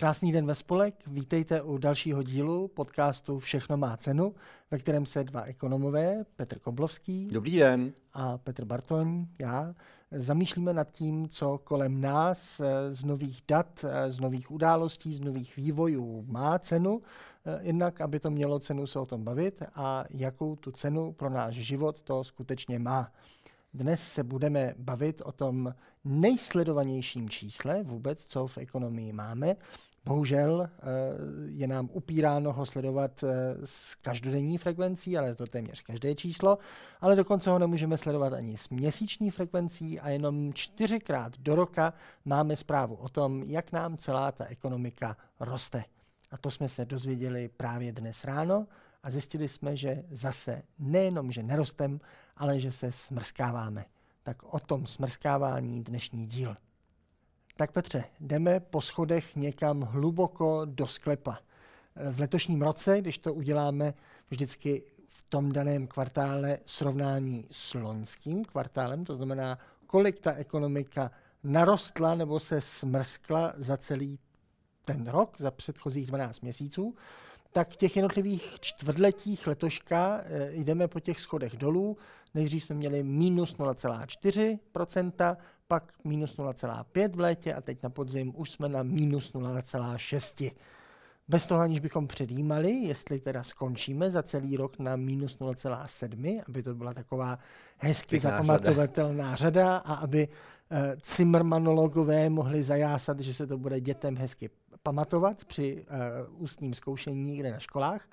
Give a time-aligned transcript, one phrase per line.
[0.00, 4.34] Krásný den ve spolek, vítejte u dalšího dílu podcastu Všechno má cenu,
[4.70, 7.92] ve kterém se dva ekonomové, Petr Koblovský Dobrý den.
[8.12, 9.74] a Petr Bartoň, já,
[10.12, 15.20] zamýšlíme nad tím, co kolem nás eh, z nových dat, eh, z nových událostí, z
[15.20, 17.02] nových vývojů má cenu,
[17.46, 21.30] eh, jednak aby to mělo cenu se o tom bavit a jakou tu cenu pro
[21.30, 23.12] náš život to skutečně má.
[23.74, 29.56] Dnes se budeme bavit o tom nejsledovanějším čísle vůbec, co v ekonomii máme.
[30.04, 30.70] Bohužel
[31.46, 33.24] je nám upíráno ho sledovat
[33.64, 36.58] s každodenní frekvencí, ale to téměř každé číslo,
[37.00, 41.92] ale dokonce ho nemůžeme sledovat ani s měsíční frekvencí a jenom čtyřikrát do roka
[42.24, 45.84] máme zprávu o tom, jak nám celá ta ekonomika roste.
[46.30, 48.66] A to jsme se dozvěděli právě dnes ráno
[49.02, 52.00] a zjistili jsme, že zase nejenom, že nerostem,
[52.36, 53.84] ale že se smrskáváme.
[54.22, 56.56] Tak o tom smrskávání dnešní díl.
[57.60, 61.38] Tak Petře, jdeme po schodech někam hluboko do sklepa.
[62.10, 63.94] V letošním roce, když to uděláme
[64.30, 71.10] vždycky v tom daném kvartále srovnání s loňským kvartálem, to znamená, kolik ta ekonomika
[71.44, 74.18] narostla nebo se smrskla za celý
[74.84, 76.94] ten rok, za předchozích 12 měsíců,
[77.52, 81.96] tak v těch jednotlivých čtvrtletích letoška e, jdeme po těch schodech dolů.
[82.34, 85.36] Nejdřív jsme měli minus 0,4%,
[85.68, 90.52] pak minus 0,5 v létě a teď na podzim už jsme na minus 0,6.
[91.28, 96.62] Bez toho, aniž bychom předjímali, jestli teda skončíme za celý rok na minus 0,7, aby
[96.62, 97.38] to byla taková
[97.78, 99.36] hezky Pěkná zapamatovatelná řada.
[99.36, 104.50] řada a aby uh, cimrmanologové mohli zajásat, že se to bude dětem hezky
[104.82, 105.86] pamatovat při
[106.30, 108.08] uh, ústním zkoušení někde na školách.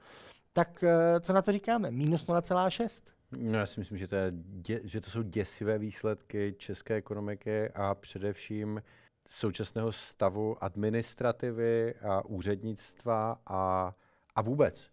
[0.54, 1.92] Tak uh, co na to říkáme?
[1.92, 3.02] Minus 0,6.
[3.32, 7.70] No, já si myslím, že to, je dě, že to jsou děsivé výsledky české ekonomiky
[7.70, 8.82] a především
[9.28, 13.94] současného stavu administrativy a úřednictva a,
[14.36, 14.90] a vůbec.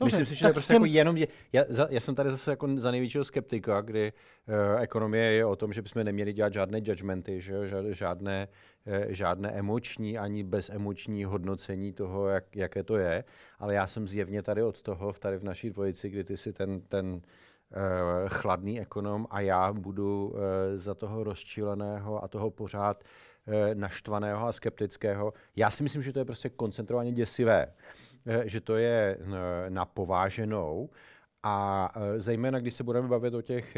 [0.00, 0.82] Dobře, Myslím si, že to je prostě těm...
[0.82, 1.16] jako jenom...
[1.16, 4.12] Je, já, za, já jsem tady zase jako za největšího skeptika, kdy
[4.48, 7.54] uh, ekonomie je o tom, že bychom neměli dělat žádné judgmenty, že,
[7.90, 8.48] žádné,
[8.86, 13.24] uh, žádné emoční ani bezemoční hodnocení toho, jak, jaké to je.
[13.58, 16.80] Ale já jsem zjevně tady od toho, tady v naší dvojici, kdy ty si ten,
[16.80, 17.20] ten
[18.28, 20.38] chladný ekonom a já budu uh,
[20.74, 25.32] za toho rozčileného a toho pořád uh, naštvaného a skeptického.
[25.56, 27.74] Já si myslím, že to je prostě koncentrovaně děsivé,
[28.44, 29.18] že to je
[29.68, 30.90] na pováženou
[31.42, 33.76] a zejména, když se budeme bavit o těch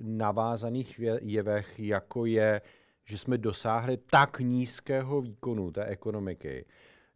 [0.00, 2.60] navázaných jevech, jako je,
[3.04, 6.66] že jsme dosáhli tak nízkého výkonu té ekonomiky,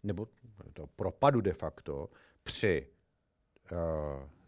[0.03, 0.29] nebo
[0.73, 2.09] to propadu de facto,
[2.43, 2.87] při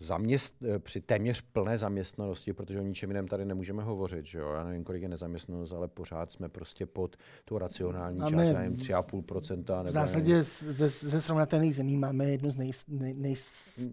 [0.01, 4.53] zaměst, eh, při téměř plné zaměstnanosti, protože o ničem jiném tady nemůžeme hovořit, že jo?
[4.53, 8.77] Já nevím, kolik je nezaměstnanost, ale pořád jsme prostě pod tu racionální máme část, nevím,
[8.77, 9.77] 3,5%.
[9.77, 10.43] Nebo v zásadě
[10.89, 13.35] ze srovnatelných zemí máme jednu z nej, nej, nej,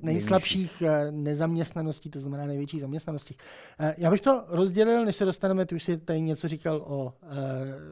[0.01, 3.35] nejslabších eh, nezaměstnaností, to znamená největší zaměstnanosti.
[3.79, 7.05] Eh, já bych to rozdělil, než se dostaneme, ty už si tady něco říkal o
[7.05, 7.29] uh,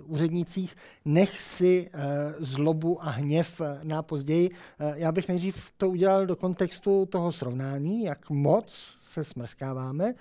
[0.05, 2.01] úřednicích, nech si uh,
[2.39, 4.49] zlobu a hněv na později.
[4.49, 4.55] Uh,
[4.95, 8.65] já bych nejdřív to udělal do kontextu toho srovnání, jak moc
[9.01, 10.13] se smrskáváme,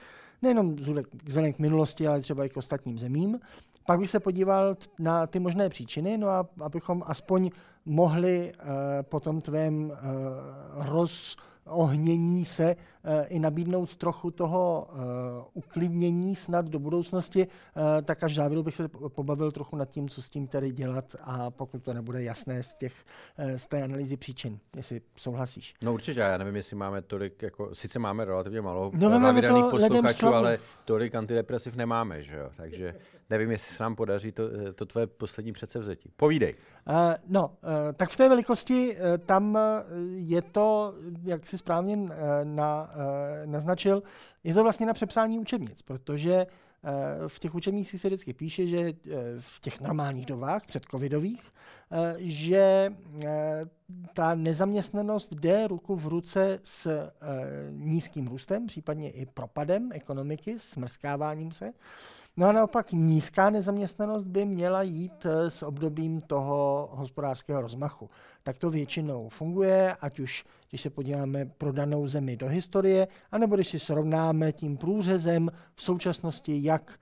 [0.42, 0.76] nejenom
[1.24, 3.40] vzhledem k minulosti, ale třeba i k ostatním zemím.
[3.86, 7.50] Pak bych se podíval na ty možné příčiny, no a abychom aspoň
[7.84, 8.68] mohli uh,
[9.02, 12.76] po tom tvém uh, roz, ohnění se
[13.28, 14.96] i nabídnout trochu toho eh,
[15.54, 20.08] uklidnění snad do budoucnosti, eh, tak až v závěru bych se pobavil trochu nad tím,
[20.08, 22.94] co s tím tedy dělat a pokud to nebude jasné z, těch,
[23.56, 25.74] z té analýzy příčin, jestli souhlasíš.
[25.82, 30.26] No určitě, já nevím, jestli máme tolik, jako, sice máme relativně malo no, pravidelných posluchačů,
[30.26, 32.94] ale tolik antidepresiv nemáme, že jo, takže
[33.30, 34.42] nevím, jestli se nám podaří to,
[34.74, 36.10] to tvoje poslední předsevzetí.
[36.16, 36.54] Povídej.
[36.88, 36.94] Uh,
[37.28, 37.52] no, uh,
[37.96, 39.58] tak v té velikosti uh, tam
[40.14, 42.10] je to, jak si správně uh,
[42.44, 42.89] na,
[43.46, 44.02] naznačil,
[44.44, 46.90] je to vlastně na přepsání učebnic, protože uh,
[47.28, 48.92] v těch učebnicích se vždycky píše, že uh,
[49.38, 51.52] v těch normálních dobách, předcovidových,
[52.18, 52.92] že
[54.14, 57.10] ta nezaměstnanost jde ruku v ruce s
[57.70, 61.72] nízkým růstem, případně i propadem ekonomiky, s mrskáváním se.
[62.36, 68.10] No a naopak nízká nezaměstnanost by měla jít eh, s obdobím toho hospodářského rozmachu.
[68.42, 73.54] Tak to většinou funguje, ať už když se podíváme pro danou zemi do historie, anebo
[73.54, 76.98] když si srovnáme tím průřezem v současnosti, jak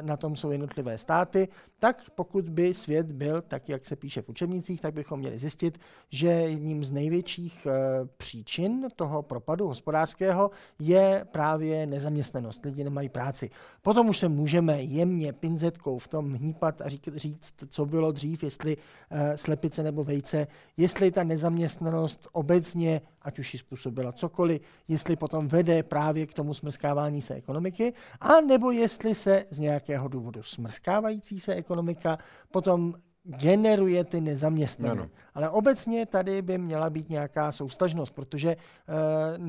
[0.00, 1.48] na tom jsou jednotlivé státy,
[1.84, 5.78] tak pokud by svět byl tak, jak se píše v učebnicích, tak bychom měli zjistit,
[6.10, 7.72] že jedním z největších eh,
[8.16, 12.64] příčin toho propadu hospodářského je právě nezaměstnanost.
[12.64, 13.50] Lidi nemají práci.
[13.82, 18.76] Potom už se můžeme jemně pinzetkou v tom hnípat a říct, co bylo dřív, jestli
[19.10, 20.46] eh, slepice nebo vejce,
[20.76, 26.54] jestli ta nezaměstnanost obecně, ať už ji způsobila cokoliv, jestli potom vede právě k tomu
[26.54, 32.18] smrskávání se ekonomiky, a nebo jestli se z nějakého důvodu smrskávající se ekonomika
[32.50, 32.94] potom
[33.24, 35.00] generuje ty nezaměstnané.
[35.00, 35.10] Ano.
[35.34, 39.48] Ale obecně tady by měla být nějaká soustažnost, protože uh,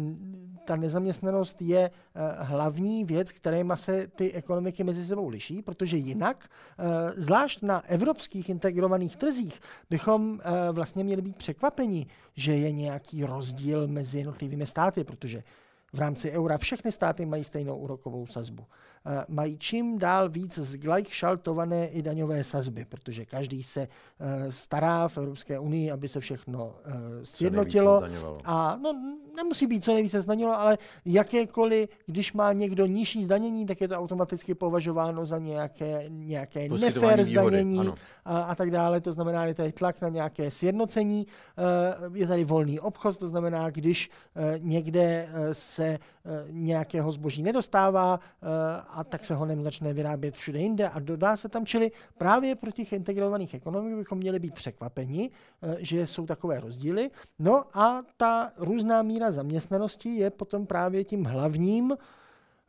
[0.66, 6.50] ta nezaměstnanost je uh, hlavní věc, kterýma se ty ekonomiky mezi sebou liší, protože jinak,
[6.80, 6.86] uh,
[7.16, 9.60] zvlášť na evropských integrovaných trzích,
[9.90, 10.40] bychom uh,
[10.72, 15.44] vlastně měli být překvapeni, že je nějaký rozdíl mezi jednotlivými státy, protože
[15.94, 18.66] v rámci eura všechny státy mají stejnou úrokovou sazbu.
[19.08, 25.18] Eh, mají čím dál víc zglajšaltované i daňové sazby, protože každý se eh, stará v
[25.18, 26.92] Evropské unii, aby se všechno eh,
[27.24, 28.02] sjednotilo.
[28.44, 33.82] A no, nemusí být co nejvíce zdanilo, ale jakékoliv, když má někdo nižší zdanění, tak
[33.82, 37.94] je to automaticky považováno za nějaké, nějaké nefér zdanění
[38.26, 39.02] a, a tak dále.
[39.02, 41.28] To znamená, je tady tlak na nějaké sjednocení,
[42.14, 44.10] je tady volný obchod, to znamená, když
[44.58, 46.00] někde se
[46.50, 48.20] nějakého zboží nedostává
[48.96, 51.66] a tak se honem začne vyrábět všude jinde a dodá se tam.
[51.66, 55.32] Čili právě pro těch integrovaných ekonomik bychom měli být překvapeni,
[55.62, 57.12] eh, že jsou takové rozdíly.
[57.40, 61.98] No a ta různá míra zaměstnanosti je potom právě tím hlavním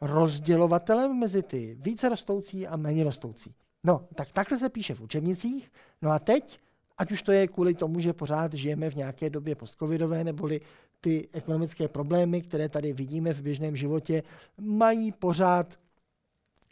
[0.00, 3.55] rozdělovatelem mezi ty více rostoucí a méně rostoucí.
[3.84, 5.73] No, tak takhle se píše v učebnicích.
[6.02, 6.58] No a teď,
[6.99, 10.61] ať už to je kvůli tomu, že pořád žijeme v nějaké době postcovidové, neboli
[11.00, 14.23] ty ekonomické problémy, které tady vidíme v běžném životě,
[14.58, 15.78] mají pořád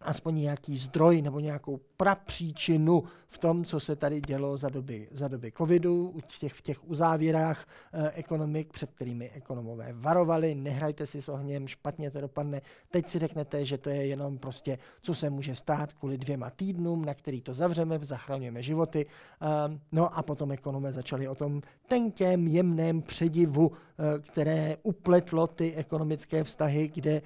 [0.05, 3.03] aspoň nějaký zdroj nebo nějakou prapříčinu
[3.35, 6.89] v tom, co se tady dělo za doby, za doby covidu, v těch, v těch
[6.89, 12.63] uzávěrách eh, ekonomik, před kterými ekonomové varovali, nehrajte si s ohněm, špatně to dopadne.
[12.91, 17.05] Teď si řeknete, že to je jenom prostě, co se může stát kvůli dvěma týdnům,
[17.05, 19.07] na který to zavřeme, zachraňujeme životy.
[19.07, 19.47] Eh,
[19.93, 26.45] no a potom ekonové začali o tom tenkém, jemném předivu, eh, které upletlo ty ekonomické
[26.45, 27.23] vztahy, kde eh,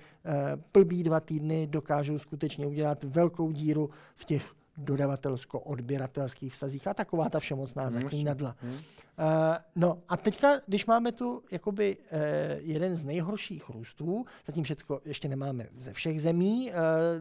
[0.72, 7.40] plbí dva týdny dokážou skutečně udělat velkou díru v těch dodavatelsko-odběratelských vztazích a taková ta
[7.40, 8.56] všemocná hmm, zaklínadla.
[8.60, 8.78] Hmm.
[9.18, 12.18] Uh, no a teďka, když máme tu jakoby uh,
[12.58, 16.76] jeden z nejhorších růstů, zatím všechno ještě nemáme ze všech zemí, uh,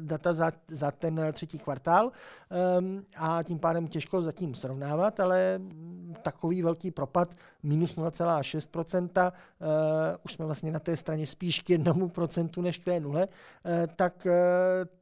[0.05, 2.11] data za, za ten třetí kvartál
[3.17, 5.61] a tím pádem těžko zatím srovnávat, ale
[6.21, 9.67] takový velký propad, minus 0,6%, uh,
[10.25, 13.27] už jsme vlastně na té straně spíš k jednomu procentu než k té nule,
[13.95, 14.27] tak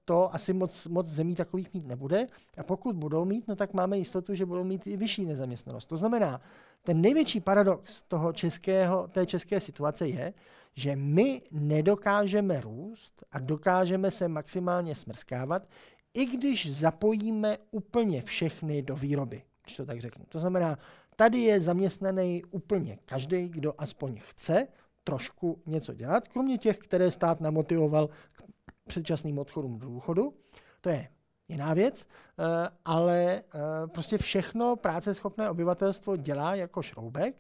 [0.06, 2.27] to asi moc, moc zemí takových mít nebude.
[2.57, 5.86] A pokud budou mít, no tak máme jistotu, že budou mít i vyšší nezaměstnanost.
[5.86, 6.42] To znamená,
[6.85, 10.33] ten největší paradox toho českého, té české situace je,
[10.73, 15.69] že my nedokážeme růst a dokážeme se maximálně smrskávat,
[16.13, 20.25] i když zapojíme úplně všechny do výroby, když to tak řeknu.
[20.29, 20.77] To znamená,
[21.15, 24.67] tady je zaměstnaný úplně každý, kdo aspoň chce
[25.03, 28.43] trošku něco dělat, kromě těch, které stát namotivoval k
[28.87, 30.33] předčasným odchodům do důchodu.
[30.81, 31.07] To je
[31.47, 32.07] jiná věc,
[32.39, 33.42] eh, ale eh,
[33.88, 37.36] prostě všechno práceschopné obyvatelstvo dělá jako šroubek,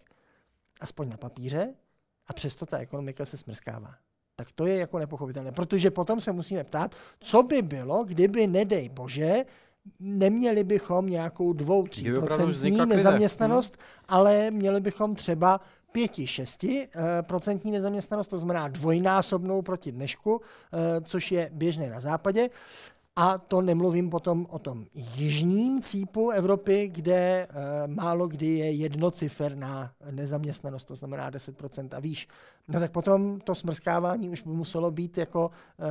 [0.81, 1.73] aspoň na papíře,
[2.27, 3.95] a přesto ta ekonomika se smrskává.
[4.35, 8.89] Tak to je jako nepochopitelné, protože potom se musíme ptát, co by bylo, kdyby, nedej
[8.89, 9.45] bože,
[9.99, 15.61] neměli bychom nějakou dvou, tří procentní nezaměstnanost, ale měli bychom třeba
[15.95, 16.87] 5-6%
[17.21, 22.49] procentní nezaměstnanost, to znamená dvojnásobnou proti dnešku, eh, což je běžné na západě.
[23.17, 29.91] A to nemluvím potom o tom jižním cípu Evropy, kde uh, málo kdy je jednociferná
[30.11, 32.27] nezaměstnanost, to znamená 10% a výš.
[32.67, 35.85] No tak potom to smrskávání už by muselo být jako uh,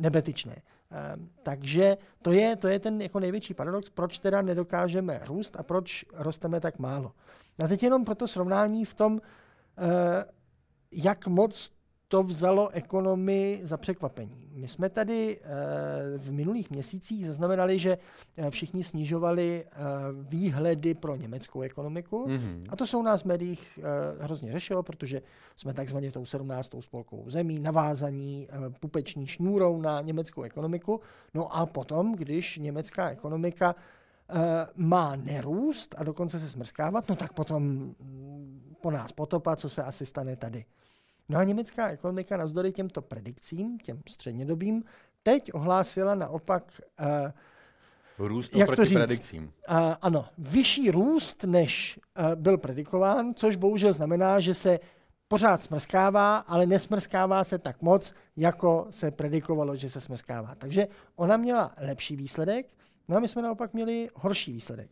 [0.00, 0.56] nebetičné.
[0.56, 5.62] Uh, takže to je, to je ten jako největší paradox, proč teda nedokážeme růst a
[5.62, 7.12] proč rosteme tak málo.
[7.64, 9.20] A teď jenom pro to srovnání v tom,
[10.92, 11.70] jak moc
[12.08, 14.48] to vzalo ekonomii za překvapení.
[14.52, 17.98] My jsme tady eh, v minulých měsících zaznamenali, že
[18.36, 19.72] eh, všichni snižovali eh,
[20.12, 22.66] výhledy pro německou ekonomiku mm-hmm.
[22.68, 23.78] a to se u nás v médiích
[24.20, 25.22] hrozně řešilo, protože
[25.56, 26.70] jsme takzvaně tou 17.
[26.80, 28.48] spolkovou zemí, navázaní
[28.80, 31.00] pupeční šňůrou na německou ekonomiku.
[31.34, 33.74] No a potom, když německá ekonomika
[34.76, 39.82] má nerůst a dokonce se smrskávat, no tak potom mm, po nás potopa, co se
[39.82, 40.64] asi stane tady.
[41.28, 44.84] No a německá ekonomika navzdory těmto predikcím, těm střednědobým,
[45.22, 46.80] teď ohlásila naopak
[48.18, 48.94] uh, Růst jak to říct?
[48.94, 49.42] predikcím.
[49.44, 54.80] Uh, ano, vyšší růst, než uh, byl predikován, což bohužel znamená, že se
[55.28, 60.54] pořád smrskává, ale nesmrskává se tak moc, jako se predikovalo, že se smrskává.
[60.54, 62.66] Takže ona měla lepší výsledek,
[63.08, 64.90] no a my jsme naopak měli horší výsledek.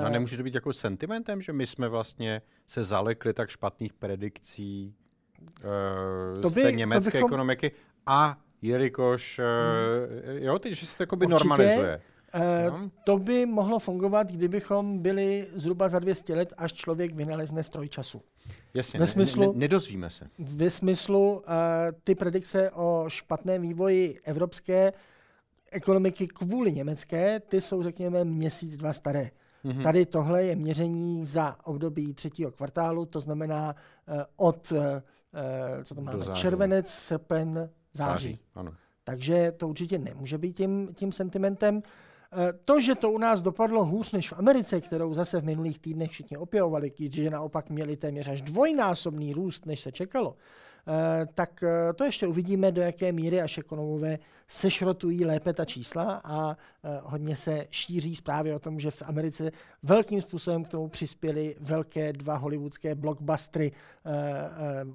[0.00, 3.92] No a nemůže to být jako sentimentem, že my jsme vlastně se zalekli tak špatných
[3.92, 4.94] predikcí
[5.40, 7.28] uh, to by, z té německé bychom...
[7.28, 7.72] ekonomiky
[8.06, 12.00] a jelikož, uh, jo, teď, že se to jakoby Určitě, normalizuje.
[12.34, 17.88] Uh, to by mohlo fungovat, kdybychom byli zhruba za 200 let, až člověk vynalezne stroj
[17.88, 18.22] času.
[18.74, 20.26] Jasně, ve smyslu, ne, ne, nedozvíme se.
[20.38, 21.42] Ve smyslu uh,
[22.04, 24.92] ty predikce o špatném vývoji evropské
[25.72, 29.30] ekonomiky kvůli německé, ty jsou, řekněme, měsíc, dva staré.
[29.64, 29.82] Mm-hmm.
[29.82, 33.74] Tady tohle je měření za období třetího kvartálu, to znamená
[34.08, 34.78] uh, od, uh,
[35.84, 38.12] co to máme, červenec, srpen, září.
[38.12, 38.72] září ano.
[39.04, 41.82] Takže to určitě nemůže být tím, tím sentimentem.
[42.32, 45.78] Eh, to, že to u nás dopadlo hůř než v Americe, kterou zase v minulých
[45.78, 50.44] týdnech všichni opěvovali, že naopak měli téměř až dvojnásobný růst, než se čekalo, eh,
[51.34, 54.18] tak eh, to ještě uvidíme, do jaké míry až ekonomové
[54.48, 56.56] sešrotují lépe ta čísla a
[57.02, 59.50] hodně se šíří zprávy o tom, že v Americe
[59.82, 63.72] velkým způsobem k tomu přispěly velké dva hollywoodské blockbustery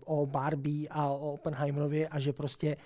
[0.06, 2.78] o Barbie a o Oppenheimerovi a že prostě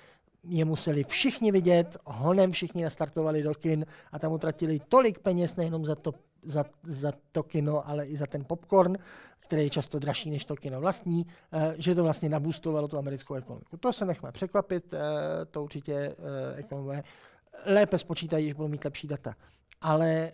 [0.43, 5.85] je museli všichni vidět, honem všichni nastartovali do kin a tam utratili tolik peněz nejenom
[5.85, 8.97] za to, za, za to kino, ale i za ten popcorn,
[9.39, 13.33] který je často dražší než to kino vlastní, eh, že to vlastně nabustovalo tu americkou
[13.33, 13.77] ekonomiku.
[13.77, 14.99] To se nechme překvapit, eh,
[15.45, 16.15] to určitě eh,
[16.55, 17.03] ekonomové
[17.65, 19.35] lépe spočítají, když budou mít lepší data.
[19.81, 20.31] Ale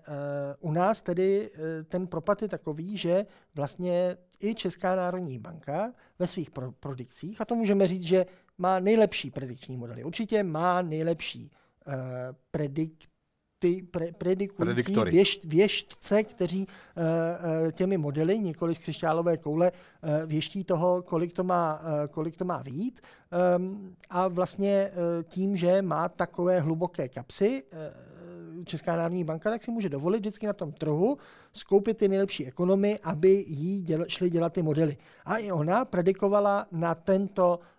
[0.59, 1.51] u nás tedy
[1.88, 7.45] ten propad je takový, že vlastně i Česká národní banka ve svých pro- produkcích, a
[7.45, 8.25] to můžeme říct, že
[8.57, 10.03] má nejlepší predikční modely.
[10.03, 11.51] Určitě má nejlepší
[11.88, 11.93] uh,
[12.51, 13.07] predikt
[13.59, 14.95] ty pre, predikující
[15.43, 21.43] věštce, kteří uh, uh, těmi modely, nikoli z křišťálové koule, uh, věští toho, kolik to
[21.43, 23.01] má, uh, kolik to má vyjít.
[23.57, 27.79] Um, a vlastně uh, tím, že má takové hluboké kapsy, uh,
[28.65, 31.17] Česká národní banka, tak si může dovolit vždycky na tom trhu
[31.53, 34.97] skoupit ty nejlepší ekonomy, aby jí děl, šli dělat ty modely.
[35.25, 37.75] A i ona predikovala na tento Eh,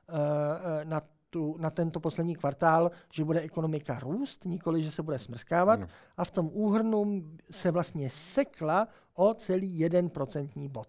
[0.85, 5.81] na, tu, na tento poslední kvartál, že bude ekonomika růst, nikoli, že se bude smrskávat.
[5.81, 5.87] No.
[6.17, 10.89] A v tom úhrnu se vlastně sekla o celý jeden procentní bod,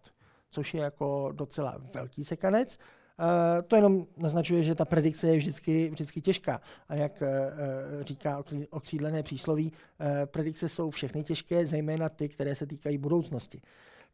[0.52, 2.78] což je jako docela velký sekanec.
[2.78, 6.62] Uh, to jenom naznačuje, že ta predikce je vždycky, vždycky těžká.
[6.90, 7.28] A jak uh,
[8.04, 13.62] říká okřídlené přísloví, uh, predikce jsou všechny těžké, zejména ty, které se týkají budoucnosti.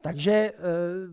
[0.03, 0.53] Takže eh,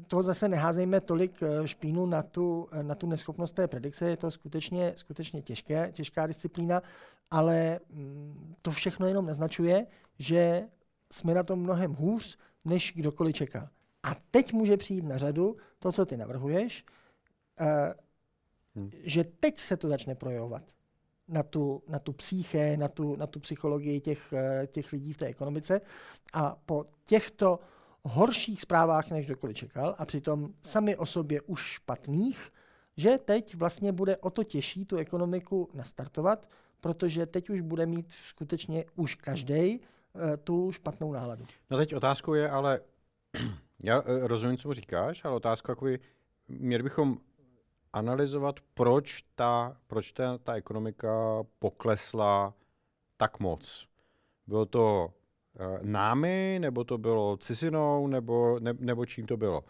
[0.06, 4.16] to zase neházejme tolik eh, špínu na tu, eh, na tu neschopnost té predikce, je
[4.16, 6.82] to skutečně, skutečně těžké, těžká disciplína,
[7.30, 9.86] ale mm, to všechno jenom naznačuje,
[10.18, 10.68] že
[11.12, 13.68] jsme na tom mnohem hůř, než kdokoliv čekal.
[14.02, 16.84] A teď může přijít na řadu to, co ty navrhuješ,
[18.74, 18.90] hmm.
[18.92, 20.62] že teď se to začne projevovat
[21.28, 24.34] na tu, na tu psyché, na tu, na tu psychologii těch,
[24.66, 25.80] těch lidí v té ekonomice.
[26.32, 27.58] A po těchto
[28.04, 32.52] horších zprávách, než kdokoliv čekal, a přitom sami o sobě už špatných,
[32.96, 36.48] že teď vlastně bude o to těžší tu ekonomiku nastartovat,
[36.80, 41.46] protože teď už bude mít skutečně už každý eh, tu špatnou náladu.
[41.70, 42.80] No teď otázkou je ale,
[43.82, 45.86] já eh, rozumím, co říkáš, ale otázka jako
[46.48, 47.18] měli bychom
[47.92, 52.54] analyzovat, proč ta, proč ta, ta ekonomika poklesla
[53.16, 53.86] tak moc.
[54.46, 55.12] Bylo to
[55.82, 59.64] námi, nebo to bylo cizinou, nebo, ne, nebo čím to bylo.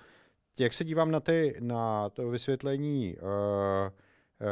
[0.58, 3.28] Jak se dívám na, ty, na to vysvětlení uh,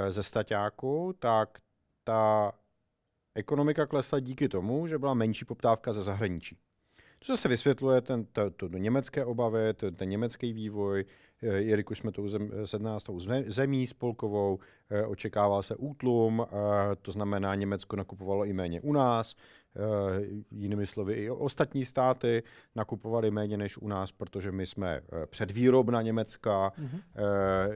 [0.08, 1.58] ze staťáku, tak
[2.04, 2.52] ta
[3.34, 6.58] ekonomika klesla díky tomu, že byla menší poptávka ze zahraničí.
[7.26, 11.04] To se vysvětluje ten, to, to, německé obavy, ten, ten německý vývoj,
[11.42, 13.06] jelikož jsme tou zem, 17.
[13.46, 14.58] zemí spolkovou,
[15.06, 16.46] očekával se útlum,
[17.02, 19.57] to znamená, Německo nakupovalo i méně u nás, Eh,
[20.50, 22.42] jinými slovy i ostatní státy
[22.74, 27.00] nakupovali méně než u nás, protože my jsme eh, předvýrobna Německa, mm-hmm.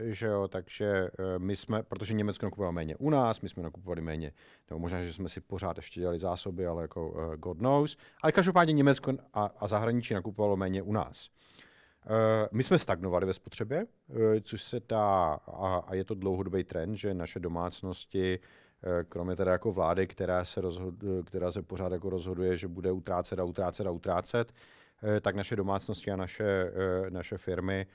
[0.01, 4.31] že jo, takže my jsme, protože Německo nakupovalo méně u nás, my jsme nakupovali méně,
[4.69, 8.73] nebo možná, že jsme si pořád ještě dělali zásoby, ale jako God knows, ale každopádně
[8.73, 11.29] Německo a, a zahraničí nakupovalo méně u nás.
[12.51, 13.85] My jsme stagnovali ve spotřebě,
[14.41, 18.39] což se dá, a, je to dlouhodobý trend, že naše domácnosti Eh,
[19.09, 23.39] kromě teda jako vlády, která se, rozhod, která se pořád jako rozhoduje, že bude utrácet
[23.39, 24.53] a utrácet a utrácet,
[25.03, 27.87] eh, tak naše domácnosti a naše, eh, naše firmy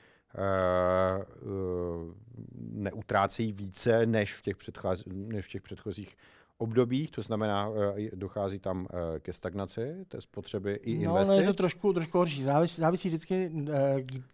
[2.71, 6.17] neutrácejí více než v těch, předchozích, než v těch předchozích
[6.61, 7.69] obdobích, to znamená,
[8.13, 8.87] dochází tam
[9.19, 11.27] ke stagnaci té spotřeby i investic?
[11.27, 12.43] No, no je to trošku, trošku horší.
[12.43, 13.51] Závisí, závisí vždycky,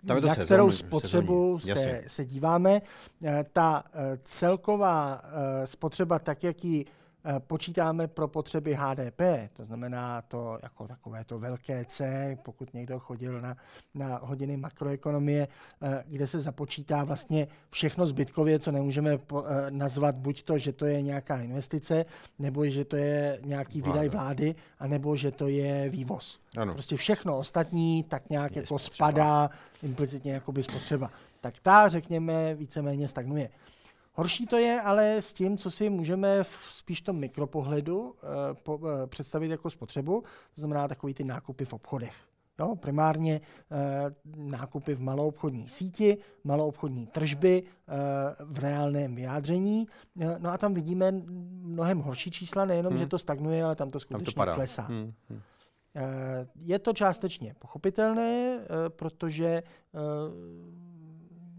[0.04, 2.82] na sezónu, kterou spotřebu se, se díváme.
[3.54, 3.84] Ta
[4.24, 5.22] celková
[5.66, 7.05] spotřeba, tak jak ji Eh,
[7.40, 9.22] počítáme pro potřeby HDP,
[9.54, 13.58] to znamená to jako takové to velké C, pokud někdo chodil na,
[13.94, 15.48] na hodiny makroekonomie,
[15.82, 20.74] eh, kde se započítá vlastně všechno zbytkově, co nemůžeme po, eh, nazvat buď to, že
[20.74, 22.06] to je nějaká investice,
[22.40, 24.02] nebo že to je nějaký Vláda.
[24.02, 26.40] výdaj vlády, anebo že to je vývoz.
[26.58, 26.74] Ano.
[26.74, 29.08] Prostě všechno ostatní tak nějak je jako spotřeba.
[29.08, 29.50] spadá
[29.84, 31.12] implicitně jako by spotřeba.
[31.42, 33.50] Tak ta, řekněme, víceméně stagnuje.
[34.16, 38.80] Horší to je ale s tím, co si můžeme v spíš tom mikropohledu eh, po,
[39.04, 40.22] eh, představit jako spotřebu,
[40.56, 42.14] to znamená takový ty nákupy v obchodech.
[42.60, 43.42] Jo, primárně
[43.72, 47.94] eh, nákupy v maloobchodní síti, maloobchodní tržby eh,
[48.46, 49.88] v reálném vyjádření.
[50.22, 51.12] Eh, no a tam vidíme
[51.62, 53.00] mnohem horší čísla, nejenom, hmm.
[53.00, 54.82] že to stagnuje, ale tam to skutečně tam to klesá.
[54.82, 55.14] Hmm.
[55.30, 55.42] Hmm.
[55.96, 59.64] Eh, je to částečně pochopitelné, eh, protože eh,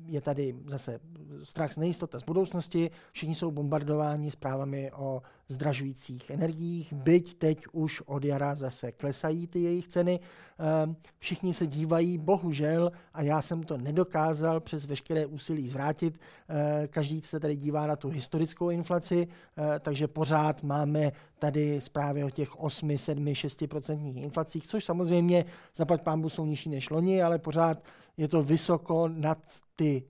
[0.07, 1.01] je tady zase
[1.43, 8.01] strach z nejistota z budoucnosti, všichni jsou bombardováni zprávami o zdražujících energiích, byť teď už
[8.01, 10.21] od jara zase klesají ty jejich ceny.
[10.59, 16.89] Ehm, všichni se dívají, bohužel, a já jsem to nedokázal přes veškeré úsilí zvrátit, ehm,
[16.91, 22.31] každý se tady dívá na tu historickou inflaci, ehm, takže pořád máme tady zprávy o
[22.31, 27.83] těch 8, 7, 6% inflacích, což samozřejmě zaplať pámbu jsou nižší než loni, ale pořád
[28.17, 29.39] je to vysoko nad
[29.77, 30.03] ty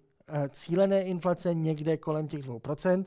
[0.50, 3.04] cílené inflace někde kolem těch 2%.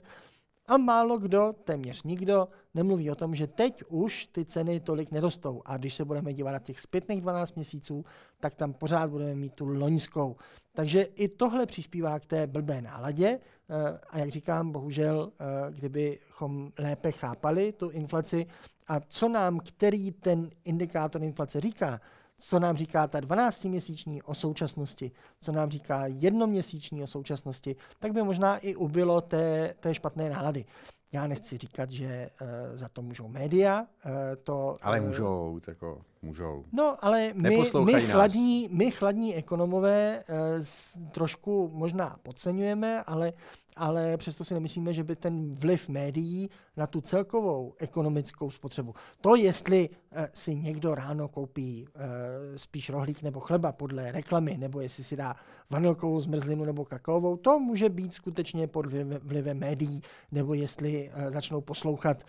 [0.70, 5.62] A málo kdo, téměř nikdo, nemluví o tom, že teď už ty ceny tolik nerostou.
[5.66, 8.06] A když se budeme dívat na těch zpětných 12 měsíců,
[8.40, 10.36] tak tam pořád budeme mít tu loňskou.
[10.74, 13.40] Takže i tohle přispívá k té blbé náladě.
[13.70, 18.48] Eh, a jak říkám, bohužel, eh, kdybychom lépe chápali tu inflaci
[18.88, 22.02] a co nám, který ten indikátor inflace říká,
[22.40, 28.24] co nám říká ta 12-měsíční o současnosti, co nám říká jednoměsíční o současnosti, tak by
[28.24, 30.66] možná i ubylo té, té špatné nálady.
[31.12, 33.82] Já nechci říkat, že uh, za to můžou média.
[34.06, 34.12] Uh,
[34.44, 36.66] to, ale můžou, jako můžou.
[36.72, 40.66] No, ale my, my, chladní, my chladní ekonomové uh,
[41.12, 43.34] trošku možná podceňujeme, ale
[43.80, 49.36] ale přesto si nemyslíme, že by ten vliv médií na tu celkovou ekonomickou spotřebu, to
[49.36, 55.04] jestli eh, si někdo ráno koupí eh, spíš rohlík nebo chleba podle reklamy, nebo jestli
[55.04, 55.36] si dá
[55.70, 58.86] vanilkovou zmrzlinu nebo kakaovou, to může být skutečně pod
[59.24, 62.24] vlivem médií, nebo jestli eh, začnou poslouchat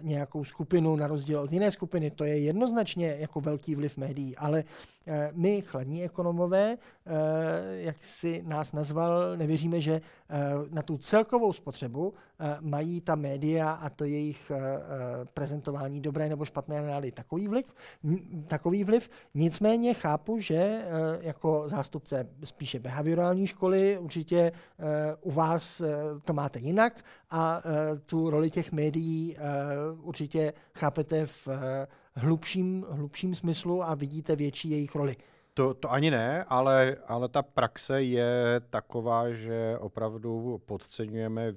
[0.00, 4.64] nějakou skupinu na rozdíl od jiné skupiny, to je jednoznačně jako velký vliv médií, ale
[5.32, 6.76] my, chladní ekonomové,
[7.76, 10.00] jak si nás nazval, nevěříme, že
[10.70, 12.14] na tu celkovou spotřebu
[12.60, 14.52] mají ta média a to jejich
[15.34, 17.66] prezentování dobré nebo špatné nálady takový vliv,
[18.46, 19.10] takový vliv.
[19.34, 20.84] Nicméně chápu, že
[21.20, 24.52] jako zástupce spíše behaviorální školy určitě
[25.20, 25.82] u vás
[26.24, 27.62] to máte jinak a
[28.06, 29.36] tu roli těch médií
[30.02, 31.48] určitě chápete v
[32.14, 35.16] hlubším, hlubším smyslu a vidíte větší jejich roli.
[35.54, 41.54] To, to ani ne, ale, ale ta praxe je taková, že opravdu podceňujeme, eh,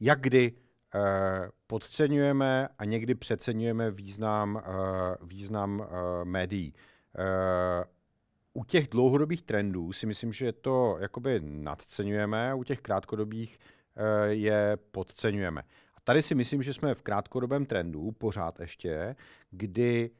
[0.00, 0.52] jak kdy
[0.94, 0.98] eh,
[1.66, 4.70] podceňujeme a někdy přeceňujeme význam, eh,
[5.22, 5.86] význam
[6.24, 6.74] médií.
[8.54, 13.58] U těch dlouhodobých trendů si myslím, že to jakoby nadceňujeme, u těch krátkodobých
[14.28, 15.62] je podceňujeme.
[16.04, 19.16] Tady si myslím, že jsme v krátkodobém trendu pořád ještě,
[19.50, 20.10] kdy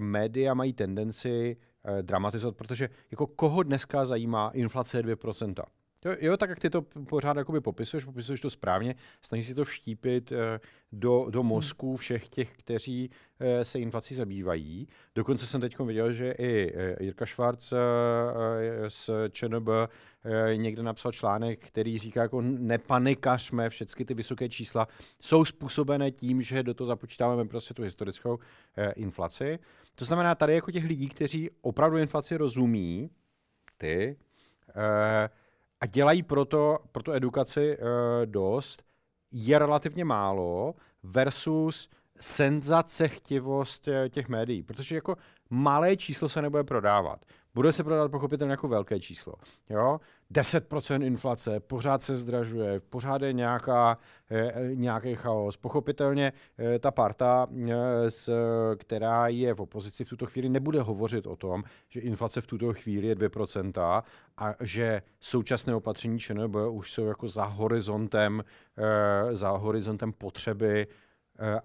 [0.00, 1.56] média mají tendenci
[2.02, 5.64] dramatizovat, protože jako koho dneska zajímá inflace 2%?
[6.04, 9.64] Jo, jo, tak jak ty to pořád jakoby popisuješ, popisuješ to správně, snažíš si to
[9.64, 10.60] vštípit eh,
[10.92, 13.10] do, do mozku všech těch, kteří
[13.40, 14.88] eh, se inflací zabývají.
[15.14, 17.72] Dokonce jsem teď viděl, že i eh, Jirka Švarc
[18.88, 19.68] z ČNB
[20.56, 24.88] někde napsal článek, který říká, jako nepanikařme, všechny ty vysoké čísla
[25.20, 28.38] jsou způsobené tím, že do toho započítáváme prostě tu historickou
[28.96, 29.58] inflaci.
[29.94, 33.10] To znamená, tady jako těch lidí, kteří opravdu inflaci rozumí,
[33.78, 34.16] ty,
[35.80, 37.86] a dělají proto, proto edukaci uh,
[38.24, 38.82] dost,
[39.32, 41.88] je relativně málo versus
[42.20, 45.16] senzacechtivost eh, těch médií, protože jako
[45.50, 47.24] malé číslo se nebude prodávat.
[47.54, 49.34] Bude se prodávat pochopitelně jako velké číslo.
[49.70, 50.00] Jo?
[50.32, 53.98] 10% inflace, pořád se zdražuje, pořád je nějaká,
[54.30, 55.56] eh, nějaký chaos.
[55.56, 57.74] Pochopitelně eh, ta parta, eh,
[58.76, 62.72] která je v opozici v tuto chvíli, nebude hovořit o tom, že inflace v tuto
[62.72, 64.02] chvíli je 2%
[64.36, 68.44] a že současné opatření ČNB už jsou jako za horizontem,
[69.32, 70.86] za horizontem potřeby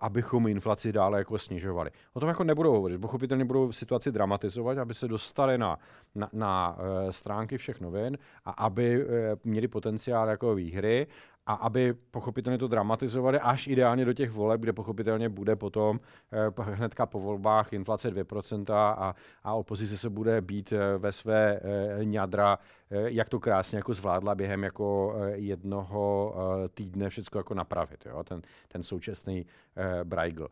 [0.01, 1.91] abychom inflaci dále jako snižovali.
[2.13, 3.01] O tom jako nebudou hovořit.
[3.01, 5.79] Pochopitelně budou situaci dramatizovat, aby se dostali na,
[6.15, 11.07] na, na eh, stránky všech novin a aby eh, měli potenciál jako výhry
[11.45, 15.99] a aby pochopitelně to dramatizovali až ideálně do těch voleb, kde pochopitelně bude potom
[16.57, 21.59] hnedka po volbách inflace 2% a, a opozice se bude být ve své
[22.03, 26.35] ňadra, jak to krásně jako zvládla během jako jednoho
[26.73, 28.05] týdne všechno jako napravit.
[28.05, 28.23] Jo?
[28.23, 29.45] Ten, ten současný
[29.77, 30.49] eh.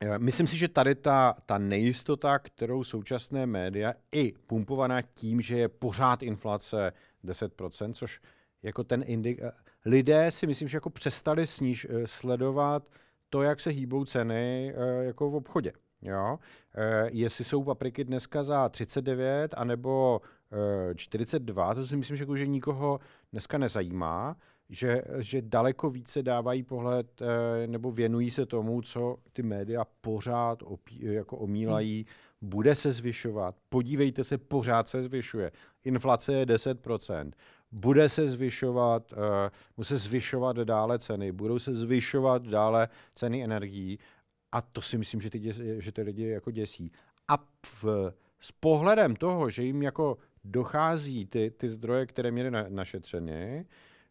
[0.00, 5.58] Eh, myslím si, že tady ta, ta nejistota, kterou současné média i pumpovaná tím, že
[5.58, 6.92] je pořád inflace
[7.24, 8.20] 10%, což
[8.62, 9.40] jako ten indik...
[9.86, 12.82] Eh, lidé si myslím, že jako přestali sníž, eh, sledovat
[13.30, 15.72] to, jak se hýbou ceny jako v obchodě.
[16.02, 16.38] Jo?
[17.12, 20.20] Jestli jsou papriky dneska za 39 anebo
[20.94, 23.00] 42, to si myslím, že, jako, že nikoho
[23.32, 24.36] dneska nezajímá
[24.68, 30.62] že, že daleko více dávají pohled eh, nebo věnují se tomu, co ty média pořád
[30.62, 32.06] opí, jako omílají,
[32.40, 33.54] bude se zvyšovat.
[33.68, 35.52] Podívejte se, pořád se zvyšuje.
[35.84, 37.30] Inflace je 10%.
[37.76, 39.18] Bude se zvyšovat, uh,
[39.76, 43.98] bude se zvyšovat dále ceny, budou se zvyšovat dále ceny energií
[44.52, 46.92] a to si myslím, že ty, děs, že ty lidi jako děsí.
[47.28, 47.38] A
[47.82, 53.66] v, s pohledem toho, že jim jako dochází ty, ty zdroje, které měly na, našetřeny,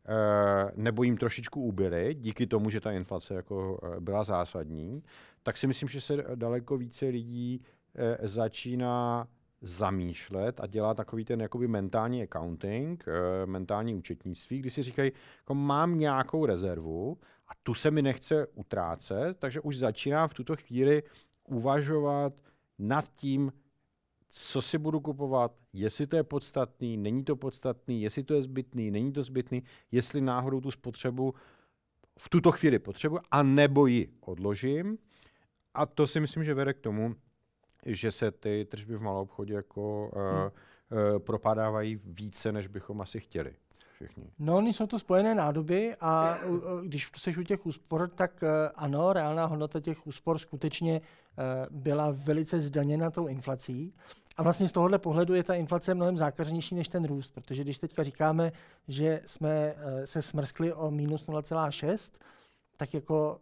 [0.07, 5.03] Eh, nebo jim trošičku ubyly, díky tomu, že ta inflace jako eh, byla zásadní,
[5.43, 7.61] tak si myslím, že se daleko více lidí
[7.95, 9.27] eh, začíná
[9.61, 13.05] zamýšlet a dělá takový ten jakoby mentální accounting,
[13.45, 19.39] mentální účetnictví, kdy si říkají, jako mám nějakou rezervu a tu se mi nechce utrácet,
[19.39, 21.03] takže už začínám v tuto chvíli
[21.43, 22.33] uvažovat
[22.79, 23.51] nad tím,
[24.29, 28.91] co si budu kupovat, jestli to je podstatný, není to podstatný, jestli to je zbytný,
[28.91, 31.33] není to zbytný, jestli náhodou tu spotřebu
[32.19, 34.97] v tuto chvíli potřebuji, a nebo ji odložím.
[35.73, 37.15] A to si myslím, že vede k tomu,
[37.85, 40.35] že se ty tržby v malou obchodě jako hmm.
[40.35, 43.55] uh, uh, propadávají více, než bychom asi chtěli.
[43.93, 44.23] Všichni.
[44.39, 46.37] No, oni jsou to spojené nádoby a
[46.85, 48.43] když jsi u těch úspor, tak
[48.75, 51.01] ano, reálná hodnota těch úspor skutečně
[51.69, 53.93] byla velice zdaněna tou inflací.
[54.37, 57.79] A vlastně z tohohle pohledu je ta inflace mnohem zákařnější než ten růst, protože když
[57.79, 58.51] teďka říkáme,
[58.87, 62.11] že jsme eh, se smrskli o minus 0,6,
[62.77, 63.41] tak jako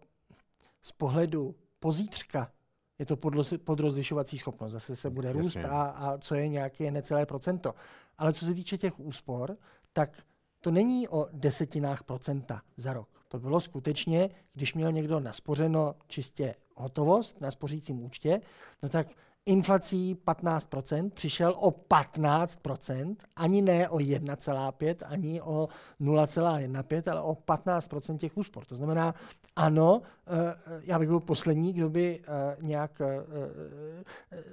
[0.82, 2.52] z pohledu pozítřka
[3.00, 3.18] je to
[3.64, 4.72] podrozlišovací schopnost.
[4.72, 7.76] Zase se bude růst a, a co je nějaké necelé procento.
[8.18, 9.58] Ale co se týče těch úspor,
[9.94, 10.24] tak
[10.62, 13.10] to není o desetinách procenta za rok.
[13.28, 18.42] To bylo skutečně, když měl někdo naspořeno čistě hotovost na spořícím účtě,
[18.84, 19.08] no tak
[19.46, 25.68] inflací 15%, přišel o 15%, ani ne o 1,5, ani o
[26.02, 28.66] 0,15, ale o 15% těch úspor.
[28.66, 29.16] To znamená,
[29.56, 34.44] ano, eh, já bych byl poslední, kdo by eh, nějak eh,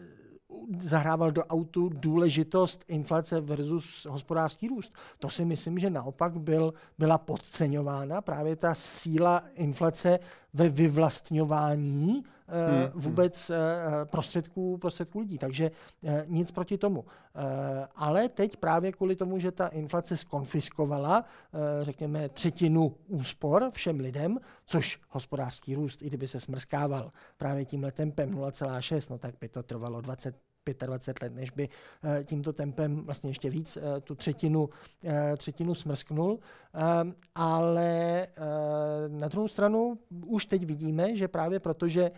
[0.78, 4.94] zahrával do autu důležitost inflace versus hospodářský růst.
[5.18, 10.18] To si myslím, že naopak byl, byla podceňována právě ta síla inflace
[10.54, 12.90] ve vyvlastňování hmm, hmm.
[12.94, 13.56] vůbec eh,
[14.04, 15.38] prostředků, prostředků lidí.
[15.38, 15.70] Takže
[16.04, 17.04] eh, nic proti tomu.
[17.96, 21.24] Ale teď právě kvůli tomu, že ta inflace skonfiskovala,
[21.82, 28.30] řekněme, třetinu úspor všem lidem, což hospodářský růst, i kdyby se smrskával právě tímhle tempem
[28.30, 30.36] 0,6, no tak by to trvalo 20
[30.78, 31.68] 25 let, než by
[32.24, 34.68] tímto tempem vlastně ještě víc tu třetinu,
[35.36, 36.38] třetinu smrsknul.
[37.34, 38.26] Ale
[39.08, 42.10] na druhou stranu už teď vidíme, že právě protože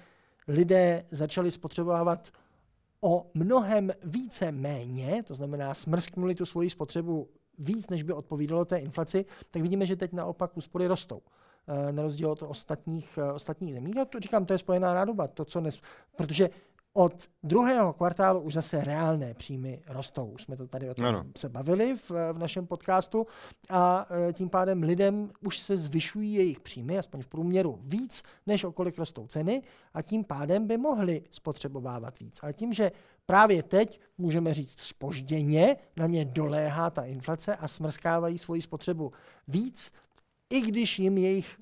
[0.48, 2.30] lidé začali spotřebovávat
[3.00, 7.28] o mnohem více méně, to znamená smrsknuli tu svoji spotřebu
[7.58, 11.22] víc, než by odpovídalo té inflaci, tak vidíme, že teď naopak úspory rostou
[11.66, 13.92] eh, na rozdíl od ostatních, eh, ostatních zemí.
[13.94, 15.80] A to říkám, to je spojená nádoba, to, co nes,
[16.16, 16.50] protože
[16.94, 20.26] od druhého kvartálu už zase reálné příjmy rostou.
[20.26, 21.24] Už jsme to tady o tom ano.
[21.36, 23.26] se bavili v, v našem podcastu
[23.70, 28.64] a e, tím pádem lidem už se zvyšují jejich příjmy, aspoň v průměru víc, než
[28.64, 29.62] okolik rostou ceny
[29.94, 32.40] a tím pádem by mohli spotřebovávat víc.
[32.42, 32.92] Ale tím, že
[33.26, 39.12] právě teď, můžeme říct spožděně, na ně doléhá ta inflace a smrskávají svoji spotřebu
[39.48, 39.92] víc,
[40.50, 41.58] i když jim jejich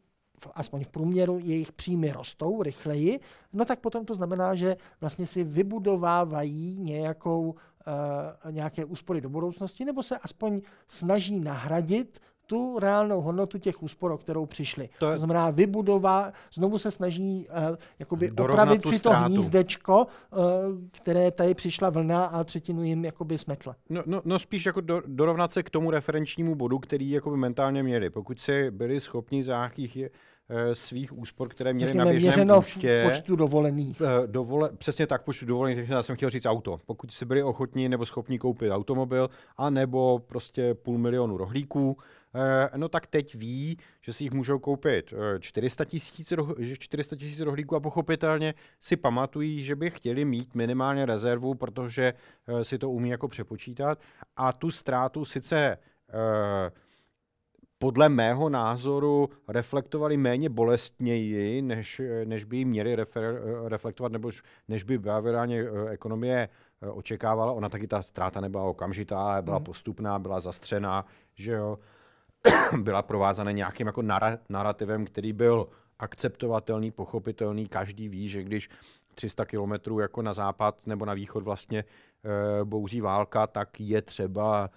[0.54, 3.20] aspoň v průměru jejich příjmy rostou rychleji,
[3.52, 9.84] no tak potom to znamená, že vlastně si vybudovávají nějakou, uh, nějaké úspory do budoucnosti,
[9.84, 14.88] nebo se aspoň snaží nahradit tu reálnou hodnotu těch úspor, o kterou přišli.
[14.98, 15.12] To, je...
[15.12, 20.38] to znamená, vybudová, znovu se snaží uh, jakoby opravit si to hnízdečko, uh,
[20.90, 23.76] které tady přišla vlna a třetinu jim jakoby smetla.
[23.88, 27.82] No, no, no spíš jako do, dorovnat se k tomu referenčnímu bodu, který jakoby mentálně
[27.82, 28.10] měli.
[28.10, 29.98] Pokud si byli schopni za nějakých
[30.72, 33.04] svých úspor, které měly na běžném účtě.
[33.04, 34.02] v počtu dovolených.
[34.26, 36.78] Dovole, přesně tak, počtu dovolených, já jsem chtěl říct auto.
[36.86, 41.96] Pokud si byli ochotní nebo schopni koupit automobil, a nebo prostě půl milionu rohlíků,
[42.34, 46.32] Eh, no tak teď ví, že si jich můžou koupit 400 tisíc
[46.78, 52.14] 400 tisíc rohlíků a pochopitelně si pamatují, že by chtěli mít minimálně rezervu, protože
[52.46, 53.98] eh, si to umí jako přepočítat
[54.36, 56.70] a tu ztrátu sice eh,
[57.82, 64.30] podle mého názoru reflektovali méně bolestněji, než, než by měli refer, reflektovat, nebo
[64.68, 66.48] než by behaviorálně ekonomie
[66.92, 67.52] očekávala.
[67.52, 69.64] Ona taky ta ztráta nebyla okamžitá, byla hmm.
[69.64, 71.78] postupná, byla zastřená, že jo.
[72.82, 74.02] byla provázána nějakým jako
[74.48, 77.66] narrativem, který byl akceptovatelný, pochopitelný.
[77.66, 78.70] Každý ví, že když
[79.14, 84.70] 300 kilometrů jako na západ nebo na východ vlastně e, bouří válka, tak je třeba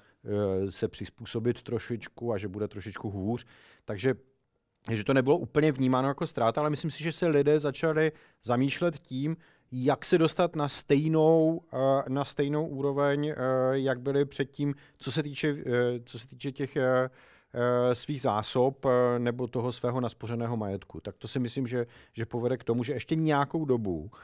[0.70, 3.46] se přizpůsobit trošičku a že bude trošičku hůř.
[3.86, 4.16] Takže
[4.92, 8.12] že to nebylo úplně vnímáno jako ztráta, ale myslím si, že se lidé začali
[8.44, 9.38] zamýšlet tím,
[9.72, 13.34] jak se dostat na stejnou, eh, na stejnou úroveň,
[13.72, 15.56] jak byly předtím, co se týče,
[16.06, 16.78] co se týče těch
[17.56, 21.02] Eh, svých zásob eh, nebo toho svého naspořeného majetku.
[21.02, 24.18] Tak to si myslím, že, že povede k tomu, že ještě nějakou dobu eh,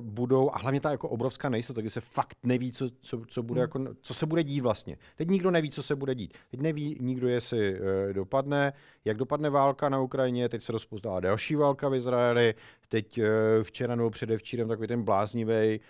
[0.00, 3.60] budou, a hlavně ta jako obrovská nejistota, kdy se fakt neví, co, co, co, bude,
[3.60, 3.62] hmm.
[3.62, 4.96] jako, co se bude dít vlastně.
[5.16, 6.34] Teď nikdo neví, co se bude dít.
[6.50, 7.80] Teď neví nikdo, jestli
[8.12, 8.72] dopadne,
[9.04, 12.54] jak dopadne válka na Ukrajině, teď se rozpoutala další válka v Izraeli,
[12.88, 13.20] teď
[13.62, 15.80] včera nebo předevčírem takový ten bláznivý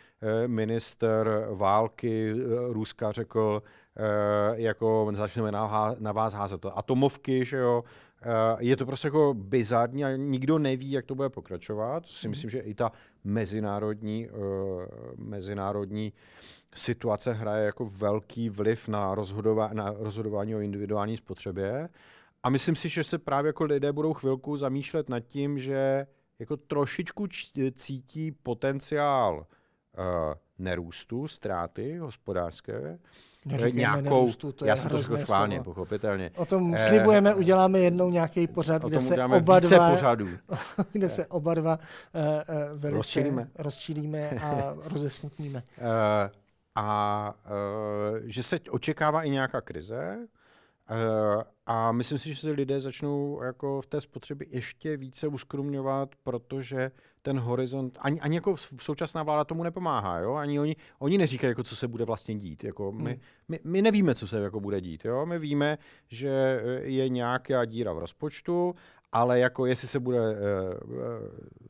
[0.47, 2.35] minister války
[2.69, 3.63] Ruska řekl,
[3.97, 7.89] Eh, jako začneme na, na vás házet to atomovky, že jo, eh,
[8.59, 12.07] je to prostě jako bizarní a nikdo neví, jak to bude pokračovat.
[12.07, 12.31] Si mhm.
[12.31, 12.93] myslím, že i ta
[13.25, 14.39] mezinárodní, uh,
[15.17, 16.13] mezinárodní
[16.75, 21.89] situace hraje jako velký vliv na, rozhodová, na rozhodování o individuální spotřebě.
[22.43, 26.07] A myslím si, že se právě jako lidé budou chvilku zamýšlet nad tím, že
[26.39, 27.27] jako trošičku
[27.75, 30.05] cítí potenciál uh,
[30.59, 32.99] nerůstu, ztráty hospodářské,
[33.45, 35.75] Neříkejme nějakou, nerůstu, to já jsem to řekl schválně, slovo.
[35.75, 36.31] pochopitelně.
[36.37, 40.29] O tom eh, slibujeme, uděláme jednou nějaký pořad, kde se oba dva, pořadů.
[40.93, 42.23] kde se oba dva uh,
[42.79, 45.63] velice rozčílíme, rozčílíme a rozesmutníme.
[45.79, 45.85] Uh,
[46.75, 47.35] a
[48.13, 50.19] uh, že se očekává i nějaká krize,
[50.91, 56.15] Uh, a myslím si, že se lidé začnou jako v té spotřebě ještě více uskrumňovat,
[56.23, 56.91] protože
[57.23, 60.35] ten horizont, ani, ani jako současná vláda tomu nepomáhá, jo?
[60.35, 62.65] ani oni, oni neříkají, jako, co se bude vlastně dít.
[62.65, 63.21] Jako my, hmm.
[63.49, 65.05] my, my, nevíme, co se jako bude dít.
[65.05, 65.27] Jo?
[65.27, 68.75] My víme, že eh, je nějaká díra v rozpočtu,
[69.13, 70.37] ale jako jestli se bude eh,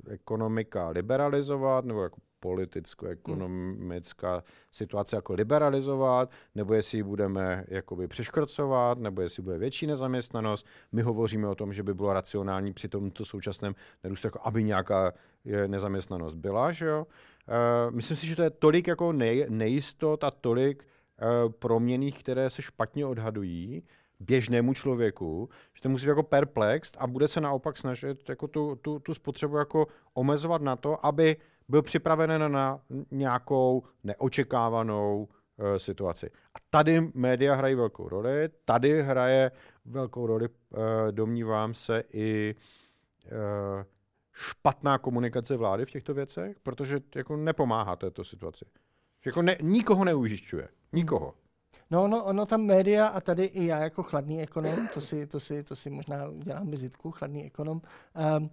[0.09, 8.99] eh, ekonomika liberalizovat, nebo jako politicko-ekonomická situace jako liberalizovat, nebo jestli ji budeme jakoby přeškrcovat,
[8.99, 10.67] nebo jestli bude větší nezaměstnanost.
[10.93, 15.13] My hovoříme o tom, že by bylo racionální při tomto současném nerůstu, jako aby nějaká
[15.67, 16.73] nezaměstnanost byla.
[16.73, 17.07] Že jo?
[17.07, 22.51] Uh, myslím si, že to je tolik jako nej, nejistot a tolik uh, proměných, které
[22.51, 23.83] se špatně odhadují,
[24.21, 28.79] běžnému člověku, že to musí být jako perplex a bude se naopak snažit jako tu,
[28.83, 31.37] tu, tu spotřebu jako omezovat na to, aby
[31.69, 36.31] byl připraven na nějakou neočekávanou uh, situaci.
[36.55, 39.51] A tady média hrají velkou roli, tady hraje
[39.85, 40.79] velkou roli, uh,
[41.11, 42.55] domnívám se, i
[43.25, 43.83] uh,
[44.33, 48.65] špatná komunikace vlády v těchto věcech, protože jako nepomáhá této situaci.
[49.27, 50.69] Jako ne, nikoho neužišťuje.
[50.93, 51.35] Nikoho.
[51.95, 55.41] No, no, ono tam média a tady i já jako chladný ekonom, to si, to
[55.41, 57.81] si, to si možná udělám vizitku, chladný ekonom,
[58.39, 58.51] um,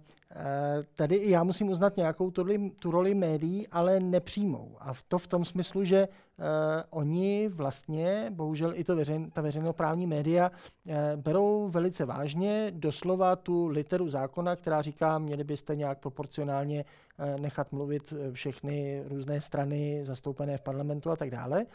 [0.94, 2.44] tady i já musím uznat nějakou tu,
[2.78, 4.76] tu roli médií, ale nepřímou.
[4.80, 6.44] A to v tom smyslu, že uh,
[6.90, 13.66] oni vlastně, bohužel i to veřejn, ta veřejnoprávní média, uh, berou velice vážně doslova tu
[13.66, 20.58] literu zákona, která říká, měli byste nějak proporcionálně uh, nechat mluvit všechny různé strany zastoupené
[20.58, 21.66] v parlamentu a tak dále.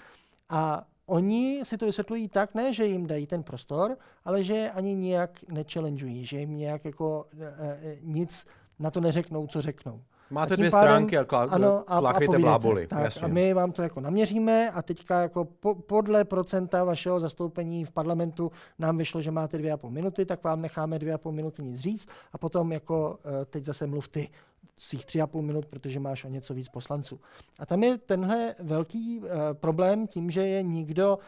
[0.50, 4.96] A oni si to vysvětlují tak, ne, že jim dají ten prostor, ale že ani
[4.96, 8.48] nijak nechallengeují, že jim nějak jako e, nic
[8.80, 10.02] na to neřeknou, co řeknou.
[10.30, 12.88] Máte dvě pádem, stránky a, klá, ano, a, a bláboli.
[12.88, 13.22] Tak, jasně.
[13.22, 17.92] a my vám to jako naměříme a teďka jako po, podle procenta vašeho zastoupení v
[17.92, 21.32] parlamentu nám vyšlo, že máte dvě a půl minuty, tak vám necháme dvě a půl
[21.32, 24.30] minuty nic říct a potom jako teď zase mluv ty
[24.78, 27.20] svých tři a půl minut, protože máš o něco víc poslanců.
[27.60, 31.20] A tam je tenhle velký uh, problém tím, že je nikdo,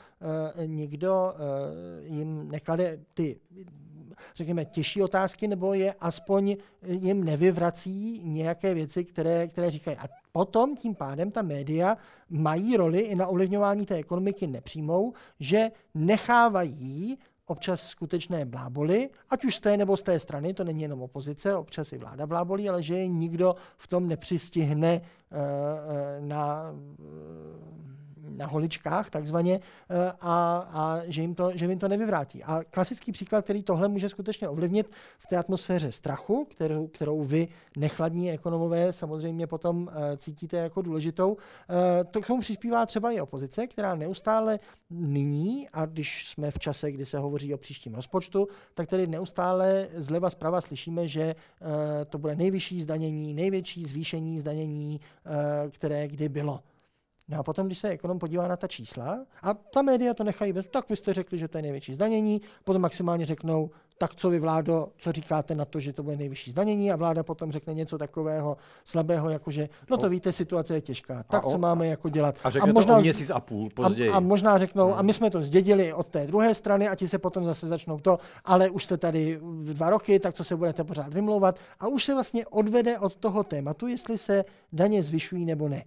[0.60, 3.40] uh, nikdo uh, jim neklade ty
[4.36, 6.56] řekněme, těžší otázky, nebo je aspoň
[6.88, 9.98] jim nevyvrací nějaké věci, které, které říkají.
[9.98, 11.98] A potom tím pádem ta média
[12.30, 17.18] mají roli i na ovlivňování té ekonomiky nepřímou, že nechávají
[17.50, 21.56] občas skutečné bláboli, ať už z té nebo z té strany, to není jenom opozice,
[21.56, 25.02] občas i vláda blábolí, ale že je nikdo v tom nepřistihne
[26.20, 26.74] na
[28.30, 32.44] na holičkách takzvaně eh, a, a že, jim to, že jim to nevyvrátí.
[32.44, 37.48] A klasický příklad, který tohle může skutečně ovlivnit v té atmosféře strachu, kterou, kterou vy
[37.78, 41.38] nechladní ekonomové samozřejmě potom uh, cítíte jako důležitou, uh,
[42.12, 46.92] to k tomu přispívá třeba i opozice, která neustále nyní, a když jsme v čase,
[46.92, 51.36] kdy se hovoří o příštím rozpočtu, tak tedy neustále zleva zprava slyšíme, že
[52.10, 55.00] to bude nejvyšší zdanění, největší zvýšení zdanění,
[55.70, 56.60] které kdy bylo.
[57.30, 60.54] No a potom, když se ekonom podívá na ta čísla, a ta média to nechají
[60.54, 64.30] bez, tak vy jste řekli, že to je největší zdanění, potom maximálně řeknou, tak co
[64.30, 67.74] vy vládo, co říkáte na to, že to bude nejvyšší zdanění a vláda potom řekne
[67.74, 72.10] něco takového slabého, jako že no to víte, situace je těžká, tak co máme jako
[72.10, 72.36] dělat.
[72.44, 74.10] A a možná, to měsíc a půl později.
[74.10, 75.00] A, a možná řeknou, hmm.
[75.00, 78.00] a my jsme to zdědili od té druhé strany a ti se potom zase začnou
[78.00, 82.04] to, ale už jste tady dva roky, tak co se budete pořád vymlouvat a už
[82.04, 85.84] se vlastně odvede od toho tématu, jestli se daně zvyšují nebo ne.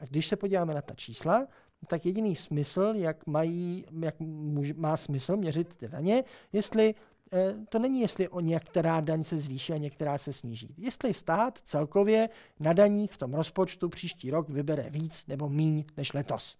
[0.00, 1.46] A když se podíváme na ta čísla,
[1.86, 6.94] tak jediný smysl, jak, mají, jak můž, má smysl měřit ty daně, jestli
[7.32, 10.74] eh, to není, jestli o některá daň se zvýší a některá se sníží.
[10.78, 12.28] Jestli stát celkově
[12.60, 16.58] na daních v tom rozpočtu příští rok vybere víc nebo míň než letos.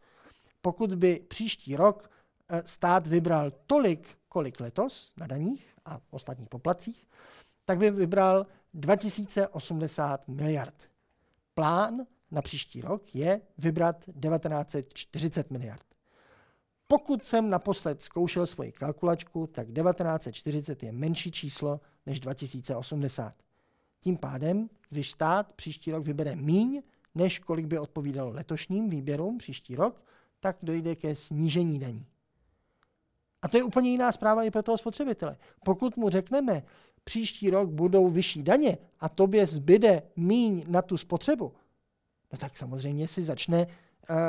[0.63, 2.11] Pokud by příští rok
[2.49, 7.07] eh, stát vybral tolik, kolik letos na daních a ostatních poplacích,
[7.65, 10.75] tak by vybral 2080 miliard.
[11.55, 15.85] Plán na příští rok je vybrat 1940 miliard.
[16.89, 23.35] Pokud jsem naposled zkoušel svoji kalkulačku, tak 1940 je menší číslo než 2080.
[24.01, 26.83] Tím pádem, když stát příští rok vybere míň,
[27.15, 30.03] než kolik by odpovídalo letošním výběrům příští rok,
[30.41, 32.07] tak dojde ke snížení daní.
[33.43, 35.37] A to je úplně jiná zpráva i pro toho spotřebitele.
[35.65, 36.63] Pokud mu řekneme,
[37.05, 41.53] příští rok budou vyšší daně a tobě zbyde míň na tu spotřebu,
[42.33, 44.21] no tak samozřejmě si začne uh, uh,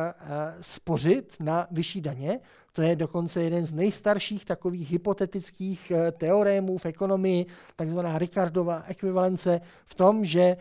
[0.62, 2.40] spořit na vyšší daně.
[2.74, 9.62] To je dokonce jeden z nejstarších takových hypotetických uh, teorémů v ekonomii, takzvaná Ricardova ekvivalence,
[9.86, 10.58] v tom, že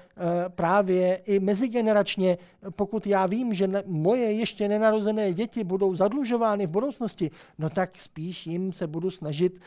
[0.48, 2.38] právě i mezigeneračně,
[2.70, 7.90] pokud já vím, že ne, moje ještě nenarozené děti budou zadlužovány v budoucnosti, no tak
[7.98, 9.60] spíš jim se budu snažit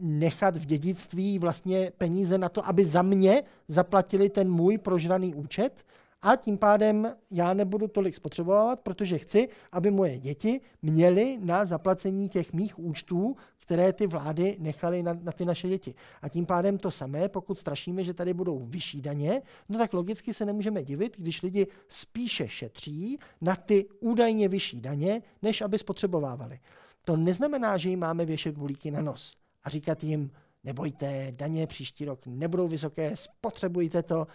[0.00, 5.84] nechat v dědictví vlastně peníze na to, aby za mě zaplatili ten můj prožraný účet,
[6.24, 12.28] a tím pádem já nebudu tolik spotřebovat, protože chci, aby moje děti měly na zaplacení
[12.28, 15.94] těch mých účtů, které ty vlády nechaly na, na ty naše děti.
[16.22, 20.34] A tím pádem to samé, pokud strašíme, že tady budou vyšší daně, no tak logicky
[20.34, 26.58] se nemůžeme divit, když lidi spíše šetří na ty údajně vyšší daně, než aby spotřebovávali.
[27.04, 30.30] To neznamená, že jim máme věšet bulíky na nos a říkat jim,
[30.64, 34.26] nebojte, daně příští rok nebudou vysoké, spotřebujte to,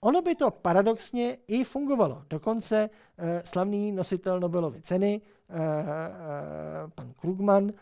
[0.00, 2.22] Ono by to paradoxně i fungovalo.
[2.30, 7.72] Dokonce eh, slavný nositel Nobelovy ceny, eh, eh, pan Krugman,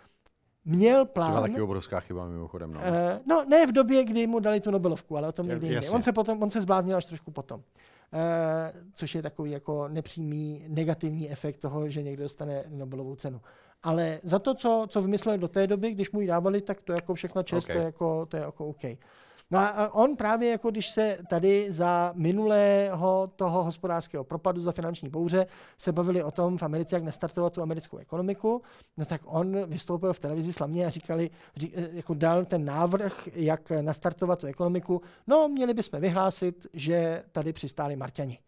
[0.65, 1.35] měl plán...
[1.35, 2.73] To taky obrovská chyba mimochodem.
[2.73, 2.81] No.
[2.85, 5.91] Eh, no, ne v době, kdy mu dali tu Nobelovku, ale o tom někdy jde.
[5.91, 7.63] On se, potom, on se zbláznil až trošku potom.
[8.13, 13.41] Eh, což je takový jako nepřímý negativní efekt toho, že někdo dostane Nobelovou cenu.
[13.83, 16.93] Ale za to, co, co vymyslel do té doby, když mu ji dávali, tak to
[16.93, 17.77] jako všechno čest, okay.
[17.77, 18.83] to, je jako, to je jako OK.
[19.51, 25.09] No a on právě jako když se tady za minulého toho hospodářského propadu, za finanční
[25.09, 25.47] bouře,
[25.79, 28.63] se bavili o tom v Americe, jak nastartovat tu americkou ekonomiku,
[28.97, 33.71] no tak on vystoupil v televizi slavně a říkali, ří, jako dal ten návrh, jak
[33.71, 35.03] nastartovat tu ekonomiku.
[35.27, 38.39] No, měli bychom vyhlásit, že tady přistáli Marťani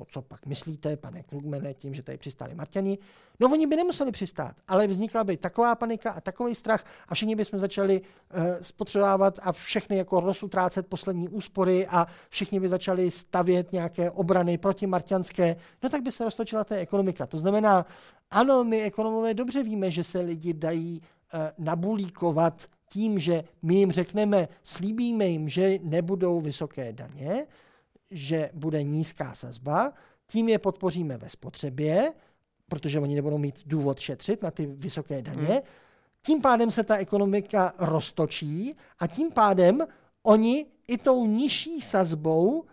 [0.00, 2.98] jako co pak myslíte, pane Krugmene, tím, že tady přistáli Marťani.
[3.40, 7.36] No oni by nemuseli přistát, ale vznikla by taková panika a takový strach a všichni
[7.36, 13.72] bychom začali uh, spotřebovávat a všechny jako rozutrácet poslední úspory a všichni by začali stavět
[13.72, 17.26] nějaké obrany proti marťanské, no tak by se roztočila ta ekonomika.
[17.26, 17.86] To znamená,
[18.30, 23.92] ano, my ekonomové dobře víme, že se lidi dají uh, nabulíkovat tím, že my jim
[23.92, 27.46] řekneme, slíbíme jim, že nebudou vysoké daně,
[28.10, 29.92] že bude nízká sazba,
[30.26, 32.12] tím je podpoříme ve spotřebě,
[32.68, 35.46] protože oni nebudou mít důvod šetřit na ty vysoké daně.
[35.46, 35.60] Hmm.
[36.22, 39.86] Tím pádem se ta ekonomika roztočí a tím pádem
[40.22, 42.64] oni i tou nižší sazbou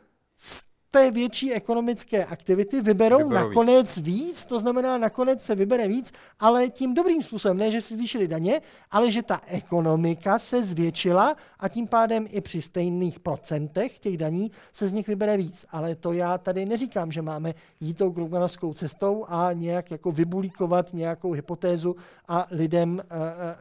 [0.92, 4.06] té větší ekonomické aktivity vyberou, vyberou nakonec víc.
[4.06, 8.28] víc, to znamená nakonec se vybere víc, ale tím dobrým způsobem, ne, že se zvýšily
[8.28, 8.62] daně,
[8.92, 14.52] ale že ta ekonomika se zvětšila a tím pádem i při stejných procentech těch daní
[14.72, 15.66] se z nich vybere víc.
[15.70, 20.94] Ale to já tady neříkám, že máme jít tou krugmanovskou cestou a nějak jako vybulíkovat
[20.94, 21.96] nějakou hypotézu
[22.28, 23.02] a lidem,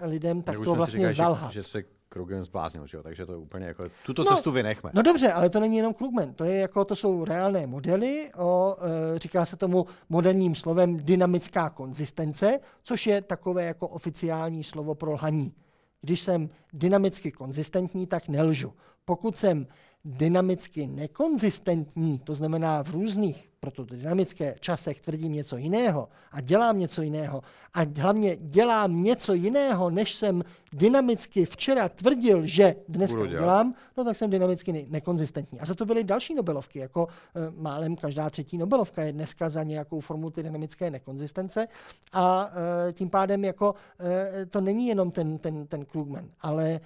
[0.01, 1.53] uh, lidem takto vlastně říkali, zalhat.
[1.53, 3.03] Že, že se Krugman zbláznil, že jo?
[3.03, 4.91] takže to je úplně jako, tuto no, cestu vynechme.
[4.95, 8.77] No dobře, ale to není jenom Krugman, to, je jako, to jsou reálné modely, o,
[9.15, 15.13] e, říká se tomu moderním slovem dynamická konzistence, což je takové jako oficiální slovo pro
[15.13, 15.53] lhaní.
[16.01, 18.73] Když jsem dynamicky konzistentní, tak nelžu.
[19.05, 19.67] Pokud jsem
[20.05, 27.03] dynamicky nekonzistentní, to znamená v různých proto dynamické časech tvrdím něco jiného a dělám něco
[27.03, 27.43] jiného
[27.75, 30.43] a hlavně dělám něco jiného, než jsem
[30.73, 35.61] dynamicky včera tvrdil, že dneska dělám, no tak jsem dynamicky ne- nekonzistentní.
[35.61, 39.63] A za to byly další Nobelovky, jako e, málem každá třetí Nobelovka je dneska za
[39.63, 41.69] nějakou formu ty dynamické nekonzistence
[42.13, 42.51] a
[42.89, 46.81] e, tím pádem jako e, to není jenom ten, ten, ten Krugman, ale e,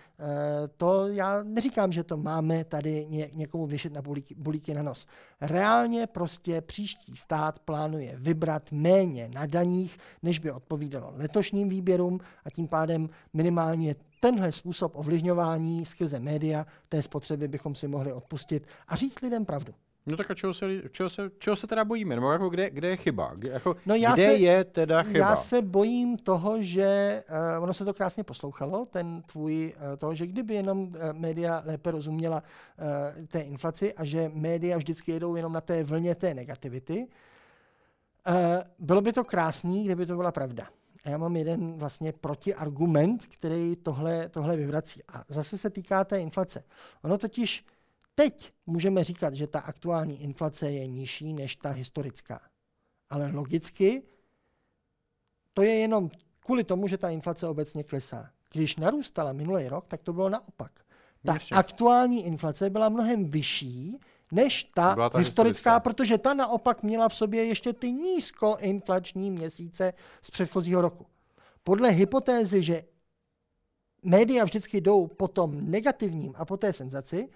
[0.76, 5.06] to já neříkám, že to máme tady ně, někomu vyšet na bulíky, bulíky na nos.
[5.40, 12.50] Reálně prostě příští stát plánuje vybrat méně na daních, než by odpovídalo letošním výběrům a
[12.50, 18.96] tím pádem minimálně tenhle způsob ovlivňování skrze média té spotřeby bychom si mohli odpustit a
[18.96, 19.74] říct lidem pravdu.
[20.06, 22.14] No tak a čeho se, čeho se, čeho se teda bojíme?
[22.14, 23.34] Nebo jako kde, kde je chyba?
[23.34, 25.18] Kde, jako, no já kde se, je teda chyba?
[25.18, 27.22] Já se bojím toho, že
[27.58, 31.62] uh, ono se to krásně poslouchalo, ten tvůj, uh, toho, že kdyby jenom uh, média
[31.66, 36.34] lépe rozuměla uh, té inflaci a že média vždycky jedou jenom na té vlně té
[36.34, 37.06] negativity,
[38.28, 38.34] uh,
[38.78, 40.68] bylo by to krásný, kdyby to byla pravda.
[41.04, 45.02] A já mám jeden vlastně protiargument, který tohle, tohle vyvrací.
[45.08, 46.64] A zase se týká té inflace.
[47.04, 47.64] Ono totiž
[48.20, 52.40] Teď můžeme říkat, že ta aktuální inflace je nižší než ta historická.
[53.10, 54.02] Ale logicky
[55.54, 56.10] to je jenom
[56.40, 58.30] kvůli tomu, že ta inflace obecně klesá.
[58.52, 60.72] Když narůstala minulý rok, tak to bylo naopak.
[61.24, 61.54] Ta Ještě.
[61.54, 63.98] aktuální inflace byla mnohem vyšší
[64.32, 69.92] než ta, ta historická, historická, protože ta naopak měla v sobě ještě ty nízkoinflační měsíce
[70.22, 71.06] z předchozího roku.
[71.64, 72.84] Podle hypotézy, že
[74.02, 77.28] média vždycky jdou po tom negativním a po té senzaci,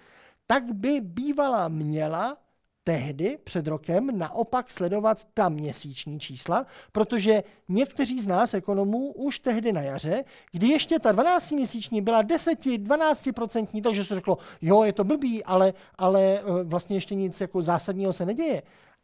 [0.47, 2.37] tak by bývala měla
[2.85, 9.73] tehdy před rokem naopak sledovat ta měsíční čísla, protože někteří z nás ekonomů už tehdy
[9.73, 15.45] na jaře, kdy ještě ta 12-měsíční byla 10-12%, takže se řeklo, jo, je to blbý,
[15.45, 18.63] ale, ale eh, vlastně ještě nic jako zásadního se neděje.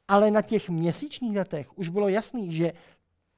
[0.08, 2.72] Ale na těch měsíčních datech už bylo jasný, že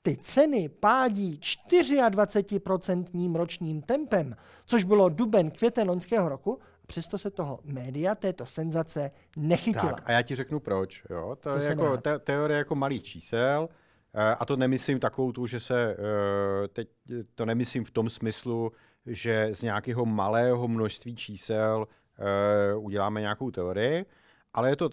[0.03, 4.37] ty ceny pádí 24% ročním tempem,
[4.67, 6.59] což bylo duben, květen loňského roku,
[6.93, 9.93] přesto se toho média, této senzace nechytila.
[9.93, 11.05] Tak a já ti řeknu proč.
[11.11, 11.36] Jo?
[11.40, 13.68] To, to je jako te- teorie jako malých čísel,
[14.14, 16.88] eh, a to nemyslím takovou tu, že se, eh, teď
[17.34, 18.72] to nemyslím v tom smyslu,
[19.07, 24.07] že z nějakého malého množství čísel eh, uděláme nějakou teorii,
[24.55, 24.90] ale je to,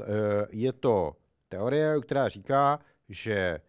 [0.49, 1.11] je to
[1.49, 2.79] teorie, která říká,
[3.09, 3.59] že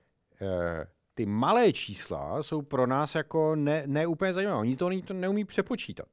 [1.14, 4.60] ty malé čísla jsou pro nás jako ne, ne úplně zajímavé.
[4.60, 6.08] Oni to, oni to neumí přepočítat.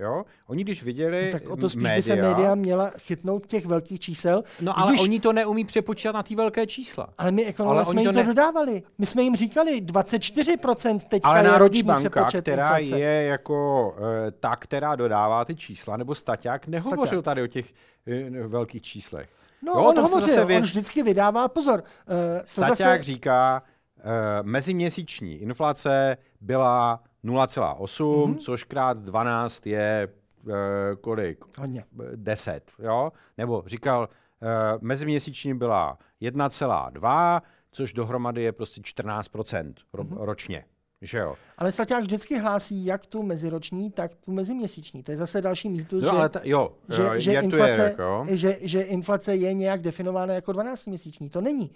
[0.00, 0.24] Jo?
[0.46, 3.66] Oni když viděli no, Tak o to spíš média, by se média měla chytnout těch
[3.66, 4.44] velkých čísel.
[4.60, 5.02] No ale když...
[5.02, 7.08] oni to neumí přepočítat na ty velké čísla.
[7.18, 8.24] Ale my ekonomové jsme jim to ne...
[8.24, 8.82] dodávali.
[8.98, 13.00] My jsme jim říkali 24% teďka ale je Národní banka, která inflace.
[13.00, 14.04] je jako uh,
[14.40, 17.24] ta, která dodává ty čísla, nebo Staťák nehovořil Staťák.
[17.24, 17.72] tady o těch
[18.06, 19.28] uh, velkých číslech.
[19.62, 20.56] No jo, on hovořil, vě...
[20.56, 21.82] on vždycky vydává, pozor.
[21.82, 23.02] Uh, Staťák zase...
[23.02, 23.62] říká,
[23.96, 24.02] uh,
[24.42, 28.36] meziměsíční inflace byla 0,8, mm-hmm.
[28.36, 30.08] což krát 12 je
[30.44, 30.52] uh,
[31.00, 31.44] kolik?
[31.58, 31.84] Hodně.
[32.16, 33.12] 10, jo?
[33.38, 34.08] Nebo říkal,
[34.42, 34.48] uh,
[34.80, 37.40] meziměsíční byla 1,2,
[37.72, 40.16] což dohromady je prostě 14% ro- mm-hmm.
[40.20, 40.64] ročně.
[41.02, 41.34] Že jo.
[41.58, 45.02] Ale Staťák vždycky hlásí jak tu meziroční, tak tu meziměsíční.
[45.02, 47.78] To je zase další mýtus, no, že, ale ta, jo, že, jo, že, inflace, je,
[47.78, 48.26] jako?
[48.30, 51.30] že, že inflace je nějak definována jako 12-měsíční.
[51.30, 51.70] To není.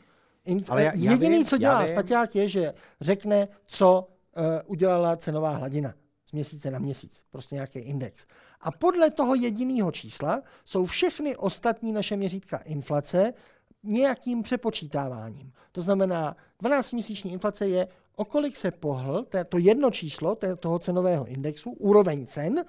[0.46, 4.08] Inf- ale já, jediný, já vím, co dělá Staťák, je, že řekne, co
[4.66, 8.26] udělala cenová hladina z měsíce na měsíc, prostě nějaký index.
[8.60, 13.34] A podle toho jediného čísla jsou všechny ostatní naše měřítka inflace
[13.82, 15.52] nějakým přepočítáváním.
[15.72, 21.70] To znamená, 12-měsíční inflace je, o kolik se pohl, to jedno číslo toho cenového indexu,
[21.70, 22.64] úroveň cen,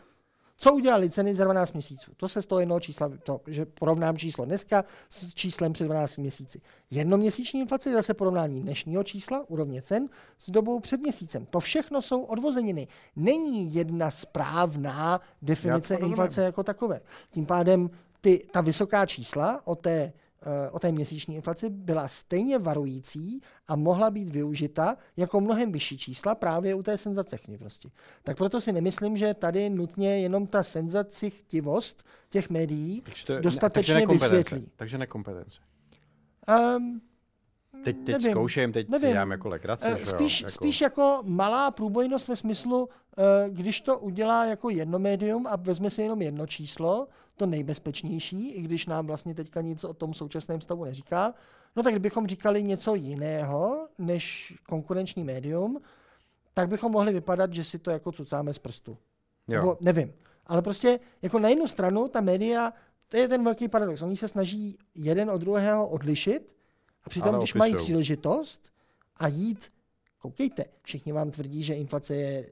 [0.57, 2.11] co udělali ceny za 12 měsíců?
[2.17, 6.17] To se z toho jednoho čísla, to, že porovnám číslo dneska s číslem před 12
[6.17, 6.61] měsíci.
[6.91, 11.45] Jednoměsíční inflace je zase porovnání dnešního čísla, úrovně cen, s dobou před měsícem.
[11.45, 12.87] To všechno jsou odvozeniny.
[13.15, 17.01] Není jedna správná definice inflace jako takové.
[17.31, 17.89] Tím pádem
[18.21, 20.13] ty, ta vysoká čísla o té
[20.71, 26.35] o té měsíční inflaci byla stejně varující a mohla být využita jako mnohem vyšší čísla
[26.35, 27.91] právě u té senzacechnivosti.
[28.23, 34.07] Tak proto si nemyslím, že tady nutně jenom ta senzacichtivost těch médií je, dostatečně takže
[34.07, 34.71] vysvětlí.
[34.75, 35.59] Takže nekompetence.
[36.77, 37.01] Um,
[37.85, 39.09] Teď, teď nevím, zkouším, teď nevím.
[39.09, 39.97] dělám jako legrace.
[40.01, 40.51] Eh, spíš, jako...
[40.51, 45.89] spíš jako malá průbojnost ve smyslu, eh, když to udělá jako jedno médium a vezme
[45.89, 50.61] si jenom jedno číslo, to nejbezpečnější, i když nám vlastně teďka nic o tom současném
[50.61, 51.33] stavu neříká,
[51.75, 55.81] no tak kdybychom říkali něco jiného než konkurenční médium,
[56.53, 58.97] tak bychom mohli vypadat, že si to jako cucáme z prstu.
[59.47, 59.59] Jo.
[59.59, 60.13] Nebo nevím.
[60.47, 62.73] Ale prostě jako na jednu stranu ta média,
[63.09, 64.01] to je ten velký paradox.
[64.01, 66.55] Oni se snaží jeden od druhého odlišit,
[67.05, 67.59] a přitom, Ale když opisou.
[67.59, 68.71] mají příležitost
[69.17, 69.71] a jít,
[70.19, 72.49] koukejte, všichni vám tvrdí, že inflace je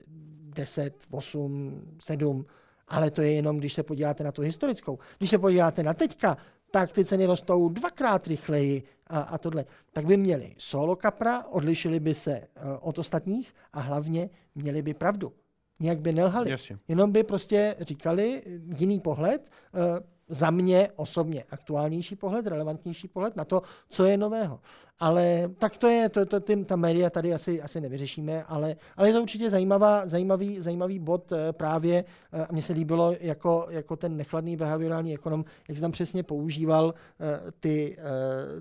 [0.55, 2.45] 10, 8, 7,
[2.87, 4.99] ale to je jenom, když se podíváte na tu historickou.
[5.17, 6.37] Když se podíváte na teďka,
[6.71, 9.65] tak ty ceny rostou dvakrát rychleji a, a tohle.
[9.91, 14.93] Tak by měli solo kapra, odlišili by se uh, od ostatních a hlavně měli by
[14.93, 15.33] pravdu.
[15.79, 16.51] Nějak by nelhali.
[16.51, 16.77] Jasně.
[16.87, 18.43] Jenom by prostě říkali
[18.77, 19.49] jiný pohled.
[19.73, 19.81] Uh,
[20.27, 24.59] za mě osobně aktuálnější pohled, relevantnější pohled na to, co je nového.
[24.99, 29.09] Ale tak to je, to, to, tím, ta média tady asi, asi nevyřešíme, ale, ale
[29.09, 33.67] je to určitě zajímavá, zajímavý, zajímavý bod eh, právě, eh, a mně se líbilo jako,
[33.69, 37.97] jako ten nechladný behaviorální ekonom, jak se tam přesně používal eh, ty,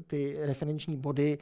[0.06, 1.38] ty referenční body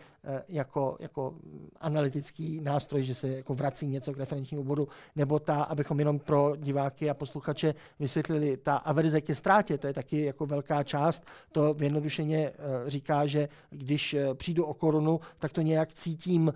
[0.49, 1.35] jako, jako
[1.81, 6.57] analytický nástroj, že se jako vrací něco k referenčnímu bodu, nebo ta, abychom jenom pro
[6.57, 11.77] diváky a posluchače vysvětlili, ta averze ke ztrátě, to je taky jako velká část, to
[11.81, 12.53] jednodušeně
[12.87, 16.53] říká, že když přijdu o korunu, tak to nějak cítím uh,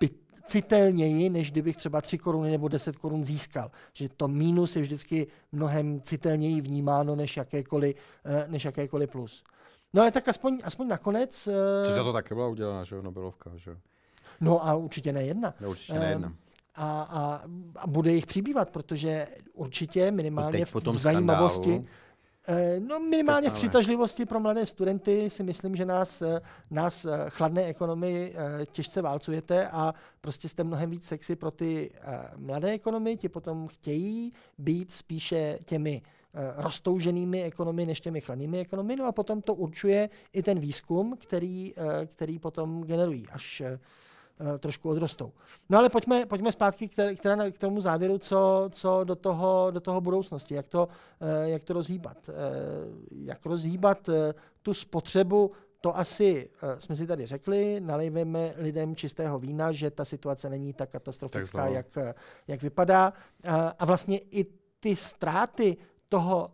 [0.00, 0.12] byt,
[0.46, 3.70] citelněji, než kdybych třeba 3 koruny nebo 10 korun získal.
[3.92, 9.44] Že to mínus je vždycky mnohem citelněji vnímáno než jakékoliv, uh, než jakékoliv plus.
[9.94, 11.48] No ale tak aspoň, aspoň nakonec...
[11.86, 13.76] Uh, za to také byla udělána, že jo, Nobelovka, že jo?
[14.40, 15.54] No a určitě nejedna.
[15.60, 16.32] No, určitě nejedna.
[16.74, 17.42] A, a,
[17.76, 21.62] a bude jich přibývat, protože určitě minimálně v, v zajímavosti...
[21.62, 22.05] Skandálu Eh,
[22.78, 26.40] no minimálně v přitažlivosti pro mladé studenty si myslím, že nás, eh,
[26.70, 28.34] nás eh, chladné ekonomy
[28.72, 31.90] těžce válcujete a prostě jste mnohem víc sexy pro ty
[32.36, 36.02] mladé ekonomy, ti potom chtějí být spíše těmi
[36.56, 38.96] roztouženými ekonomy než těmi chladnými ekonomy.
[38.96, 41.74] No a potom to určuje i ten výzkum, který,
[42.06, 43.78] který potom generují, až Eh,
[44.58, 45.32] trošku odrostou.
[45.70, 49.80] No ale pojďme, pojďme zpátky k, teda k tomu závěru, co, co do, toho, do
[49.80, 50.88] toho budoucnosti, jak to,
[51.20, 52.28] eh, jak to rozhýbat.
[52.28, 52.32] Eh,
[53.10, 54.10] jak rozhýbat
[54.62, 60.50] tu spotřebu to asi jsme si tady řekli, nalejveme lidem čistého vína, že ta situace
[60.50, 62.16] není tak katastrofická, tak jak,
[62.48, 63.12] jak vypadá.
[63.78, 64.44] A vlastně i
[64.80, 65.76] ty ztráty
[66.08, 66.50] toho,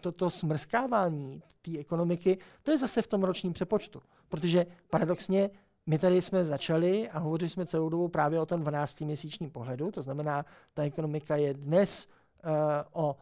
[0.00, 4.02] toto smrskávání té ekonomiky, to je zase v tom ročním přepočtu.
[4.28, 5.50] Protože paradoxně
[5.86, 10.02] my tady jsme začali a hovořili jsme celou dobu právě o tom 12-měsíčním pohledu, to
[10.02, 12.08] znamená, ta ekonomika je dnes
[12.44, 12.50] uh,
[12.92, 13.16] o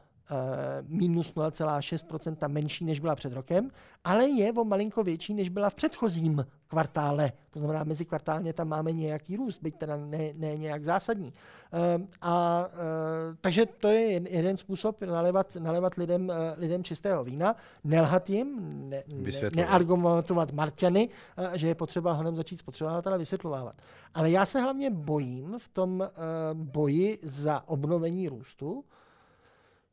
[0.89, 3.71] minus 0,6% menší, než byla před rokem,
[4.05, 7.33] ale je o malinko větší, než byla v předchozím kvartále.
[7.51, 11.33] To znamená, mezi kvartálně tam máme nějaký růst, byť teda ne, ne nějak zásadní.
[11.73, 17.57] Uh, a, uh, takže to je jeden způsob nalevat, nalevat lidem, uh, lidem čistého vína,
[17.85, 18.57] nelhat jim,
[18.91, 23.75] ne, ne, neargumentovat Marťany, uh, že je potřeba honem začít spotřebovat, ale vysvětlovávat.
[24.15, 26.07] Ale já se hlavně bojím v tom uh,
[26.55, 28.85] boji za obnovení růstu,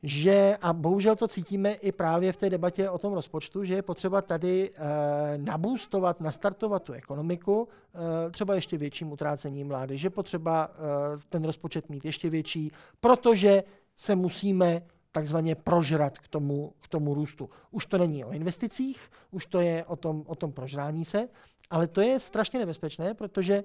[0.04, 3.82] že, a bohužel to cítíme i právě v té debatě o tom rozpočtu, že je
[3.82, 7.68] potřeba tady e, nabůstovat, nastartovat tu ekonomiku,
[8.28, 13.64] e, třeba ještě větším utrácením mlády, že potřeba e, ten rozpočet mít ještě větší, protože
[13.96, 14.82] se musíme
[15.12, 17.50] takzvaně prožrat k tomu, k tomu růstu.
[17.72, 21.28] Už to není o investicích, už to je o tom, o tom prožrání se,
[21.70, 23.64] ale to je strašně nebezpečné, protože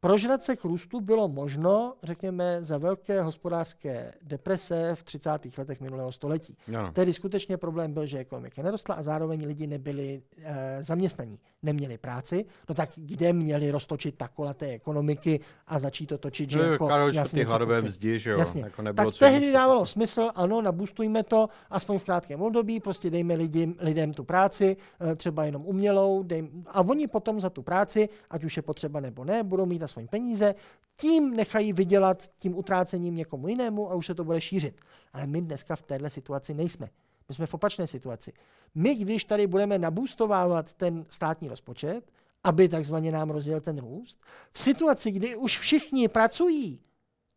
[0.00, 5.30] Prožrat se k růstu bylo možno, řekněme, za velké hospodářské deprese v 30.
[5.58, 6.56] letech minulého století.
[6.68, 6.92] No.
[6.92, 12.44] Tedy skutečně problém byl, že ekonomika nerostla a zároveň lidi nebyli e, zaměstnaní, neměli práci.
[12.68, 16.64] No tak kde měli roztočit ta kola té ekonomiky a začít to točit, že no,
[16.64, 16.88] jako...
[16.88, 18.38] Karol, jasně, hladové mzdi, že jo?
[18.38, 18.62] Jasně.
[18.62, 23.74] Jako tak tehdy dávalo smysl, ano, nabustujme to, aspoň v krátkém období, prostě dejme lidi,
[23.78, 24.76] lidem tu práci,
[25.10, 29.00] e, třeba jenom umělou, dej, a oni potom za tu práci, ať už je potřeba
[29.00, 30.54] nebo ne, budou mít aspoň peníze,
[30.96, 34.80] tím nechají vydělat tím utrácením někomu jinému a už se to bude šířit.
[35.12, 36.88] Ale my dneska v této situaci nejsme.
[37.28, 38.32] My jsme v opačné situaci.
[38.74, 42.12] My, když tady budeme nabůstovávat ten státní rozpočet,
[42.44, 44.20] aby takzvaně nám rozjel ten růst,
[44.52, 46.80] v situaci, kdy už všichni pracují,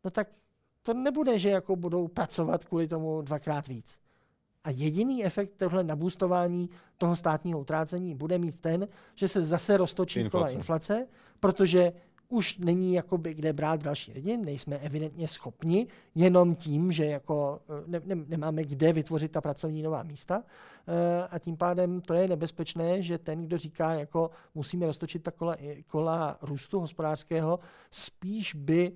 [0.04, 0.28] no tak
[0.84, 4.00] to nebude, že jako budou pracovat kvůli tomu dvakrát víc.
[4.64, 10.20] A jediný efekt tohle nabůstování toho státního utrácení bude mít ten, že se zase roztočí
[10.20, 10.38] inflace.
[10.38, 11.08] kola inflace,
[11.40, 11.94] protože
[12.32, 17.84] už není jakoby kde brát další lidi, nejsme evidentně schopni jenom tím, že jako eh,
[17.88, 20.44] ne, ne, nemáme kde vytvořit ta pracovní nová místa
[20.88, 25.32] e, a tím pádem to je nebezpečné, že ten, kdo říká, jako musíme roztočit ta
[25.32, 25.56] kola,
[25.88, 27.60] kola růstu hospodářského,
[27.92, 28.92] spíš by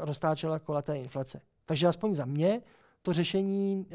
[0.00, 1.40] roztáčela kola té inflace.
[1.64, 2.62] Takže aspoň za mě
[3.02, 3.86] to řešení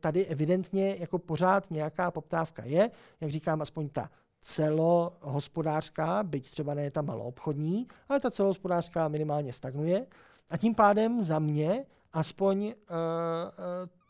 [0.00, 2.90] tady evidentně jako pořád nějaká poptávka je,
[3.20, 4.10] jak říkám, aspoň ta
[4.46, 10.06] celohospodářská, byť třeba ne ta maloobchodní, ale ta celohospodářská minimálně stagnuje.
[10.50, 12.72] A tím pádem za mě aspoň uh,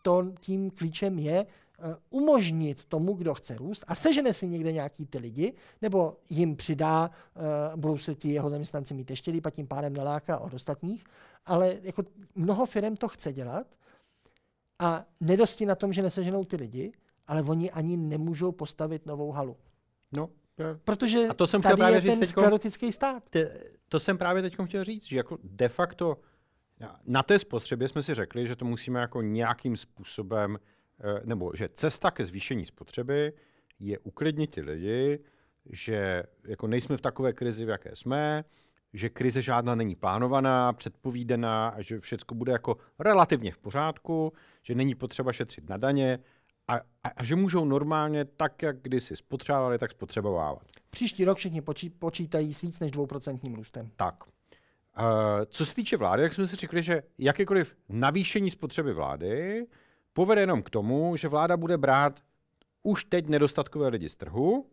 [0.02, 5.06] to tím klíčem je uh, umožnit tomu, kdo chce růst a sežene si někde nějaký
[5.06, 9.50] ty lidi, nebo jim přidá, uh, budou se ti jeho zaměstnanci mít ještě líp a
[9.50, 11.04] tím pádem naláká od ostatních,
[11.46, 12.02] ale jako
[12.34, 13.66] mnoho firm to chce dělat
[14.78, 16.92] a nedosti na tom, že neseženou ty lidi,
[17.26, 19.56] ale oni ani nemůžou postavit novou halu.
[20.16, 20.30] No,
[20.84, 23.22] Protože a to jsem tady právě je ten teďko, sklerotický stát.
[23.30, 26.18] Te, to jsem právě teď chtěl říct, že jako de facto
[27.06, 30.58] na té spotřebě jsme si řekli, že to musíme jako nějakým způsobem,
[31.00, 33.32] eh, nebo že cesta ke zvýšení spotřeby
[33.78, 35.18] je uklidnit ty lidi,
[35.70, 38.44] že jako nejsme v takové krizi, v jaké jsme,
[38.92, 44.74] že krize žádná není plánovaná, předpovídaná a že všechno bude jako relativně v pořádku, že
[44.74, 46.18] není potřeba šetřit na daně,
[46.68, 50.62] a, a, a že můžou normálně tak, jak kdysi spotřebovali, tak spotřebovávat.
[50.90, 53.90] Příští rok všichni počí, počítají s víc než dvouprocentním růstem.
[53.96, 54.24] Tak.
[54.26, 55.04] Uh,
[55.46, 59.66] co se týče vlády, jak jsme si řekli, že jakékoliv navýšení spotřeby vlády
[60.12, 62.20] povede jenom k tomu, že vláda bude brát
[62.82, 64.66] už teď nedostatkové lidi z trhu,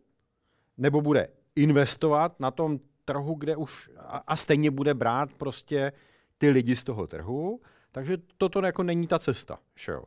[0.76, 5.92] nebo bude investovat na tom trhu, kde už a, a stejně bude brát prostě
[6.38, 7.60] ty lidi z toho trhu.
[7.92, 9.58] Takže toto jako není ta cesta.
[9.76, 10.04] Že jo?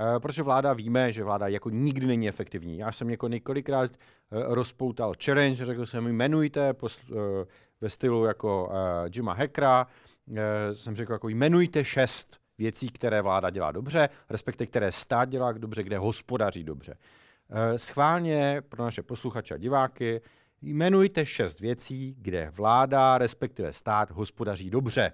[0.00, 2.78] Eh, protože vláda víme, že vláda jako nikdy není efektivní.
[2.78, 3.96] Já jsem jako několikrát eh,
[4.30, 7.14] rozpoutal challenge, řekl jsem, jmenujte eh,
[7.80, 8.72] ve stylu jako
[9.14, 9.86] Jima Hackera,
[10.72, 15.82] jsem řekl, jako jmenujte šest věcí, které vláda dělá dobře, respektive které stát dělá dobře,
[15.82, 16.96] kde hospodaří dobře.
[17.76, 20.20] Schválně pro naše posluchače a diváky
[20.62, 25.12] jmenujte šest věcí, kde vláda, respektive stát, hospodaří dobře.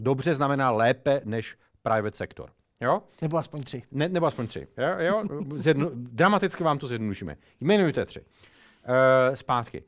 [0.00, 2.50] Dobře znamená lépe než private sektor.
[2.80, 3.02] Jo?
[3.22, 3.82] Nebo aspoň tři.
[3.90, 4.68] Ne, nebo aspoň tři.
[4.76, 4.98] Jo?
[4.98, 5.24] Jo?
[5.54, 7.36] Zjedno, dramaticky vám to zjednodušíme.
[7.60, 8.20] Jmenujte tři.
[8.20, 9.84] Uh, zpátky.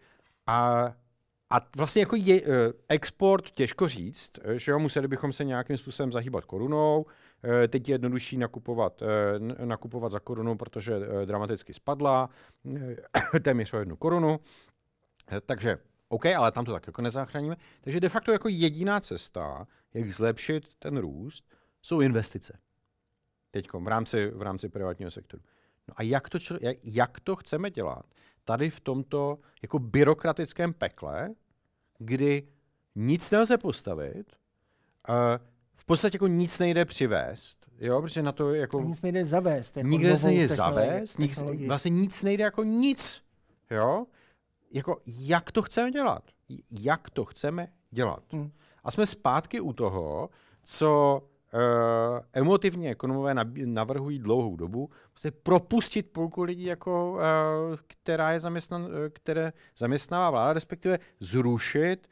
[0.46, 0.84] A,
[1.50, 2.48] a vlastně jako je, uh,
[2.88, 7.02] export těžko říct, že jo, museli bychom se nějakým způsobem zahýbat korunou.
[7.02, 12.28] Uh, teď je jednodušší nakupovat, uh, nakupovat za korunu, protože uh, dramaticky spadla
[12.62, 12.80] uh,
[13.42, 14.30] téměř o jednu korunu.
[14.30, 15.78] Uh, takže
[16.08, 17.56] OK, ale tam to tak jako nezachráníme.
[17.80, 21.44] Takže de facto jako jediná cesta, jak zlepšit ten růst,
[21.82, 22.58] jsou investice
[23.52, 25.42] teď v rámci, v rámci privátního sektoru.
[25.88, 28.06] No a jak to, jak, jak to chceme dělat
[28.44, 31.34] tady v tomto jako byrokratickém pekle,
[31.98, 32.48] kdy
[32.94, 34.36] nic nelze postavit,
[35.08, 35.14] uh,
[35.74, 38.78] v podstatě jako nic nejde přivést, jo, protože na to jako...
[38.78, 39.76] A nic nejde zavést.
[39.76, 43.22] Jako nikde se nejde zavést, nic, vlastně nic nejde jako nic,
[43.70, 44.06] jo.
[44.70, 46.24] Jako jak to chceme dělat?
[46.80, 48.22] Jak to chceme dělat?
[48.32, 48.52] Hmm.
[48.84, 50.30] A jsme zpátky u toho,
[50.64, 51.22] co
[52.32, 53.34] emotivní ekonomové
[53.64, 57.20] navrhují dlouhou dobu prostě propustit půlku lidí, jako, uh,
[57.86, 62.08] která je zaměstnan, uh, které zaměstnává vláda, respektive zrušit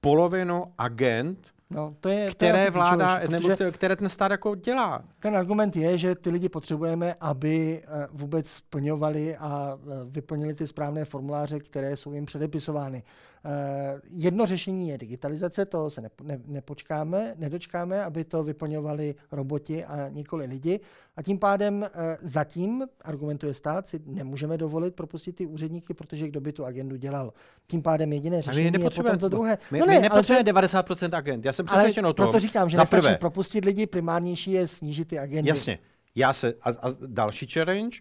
[0.00, 5.04] polovinu agent, No, to je, které to je vláda, nebo které ten stát jako dělá.
[5.20, 11.60] Ten argument je, že ty lidi potřebujeme, aby vůbec splňovali a vyplnili ty správné formuláře,
[11.60, 13.02] které jsou jim předepisovány.
[13.44, 16.02] Eh, jedno řešení je digitalizace, toho se
[16.46, 20.80] nepočkáme, nedočkáme, aby to vyplňovali roboti a nikoli lidi.
[21.16, 26.40] A tím pádem eh, zatím, argumentuje stát, si nemůžeme dovolit propustit ty úředníky, protože kdo
[26.40, 27.32] by tu agendu dělal.
[27.66, 29.58] Tím pádem jediné řešení je potom to druhé.
[29.70, 31.44] My, no ne, my nepotřebujeme 90% agent.
[31.44, 32.26] Já jsem přesvědčen o tom.
[32.26, 35.48] Proto říkám, že nestačí propustit lidi, primárnější je snížit ty agendy.
[35.48, 35.78] Jasně.
[36.14, 37.98] Já se, a, a další challenge,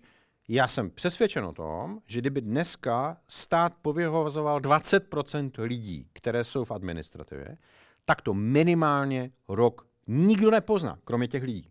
[0.53, 6.71] já jsem přesvědčen o tom, že kdyby dneska stát povyhozoval 20% lidí, které jsou v
[6.71, 7.57] administrativě,
[8.05, 11.69] tak to minimálně rok nikdo nepozná, kromě těch lidí.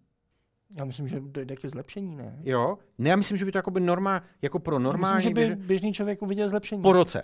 [0.76, 2.38] Já myslím, že dojde ke zlepšení, ne?
[2.44, 5.16] Jo, ne, já myslím, že by to jako, by norma, jako pro normální...
[5.16, 6.82] myslím, že by běžný člověk uviděl zlepšení.
[6.82, 7.22] Po roce.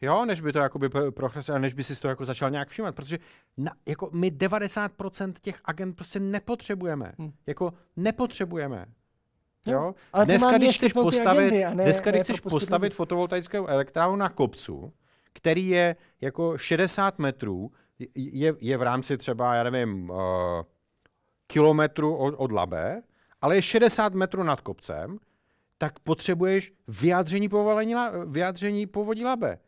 [0.00, 2.94] Jo, než by to jako by procházelo, než by si to jako začal nějak všímat,
[2.94, 3.18] protože
[3.56, 7.12] na, jako my 90% těch agent prostě nepotřebujeme.
[7.18, 7.32] Hmm.
[7.46, 8.86] Jako nepotřebujeme.
[9.66, 9.94] Jo?
[10.12, 14.92] Ale dneska, když chceš postavit, agendy, ne, dneska, když chceš postavit fotovoltaickou elektrárnu na kopcu,
[15.32, 17.70] který je jako 60 metrů,
[18.14, 20.16] je, je v rámci třeba, já nevím, uh,
[21.46, 23.02] kilometru od, od Labe,
[23.40, 25.18] ale je 60 metrů nad kopcem,
[25.78, 27.94] tak potřebuješ vyjádření, povolení,
[28.26, 29.58] vyjádření povodí labe.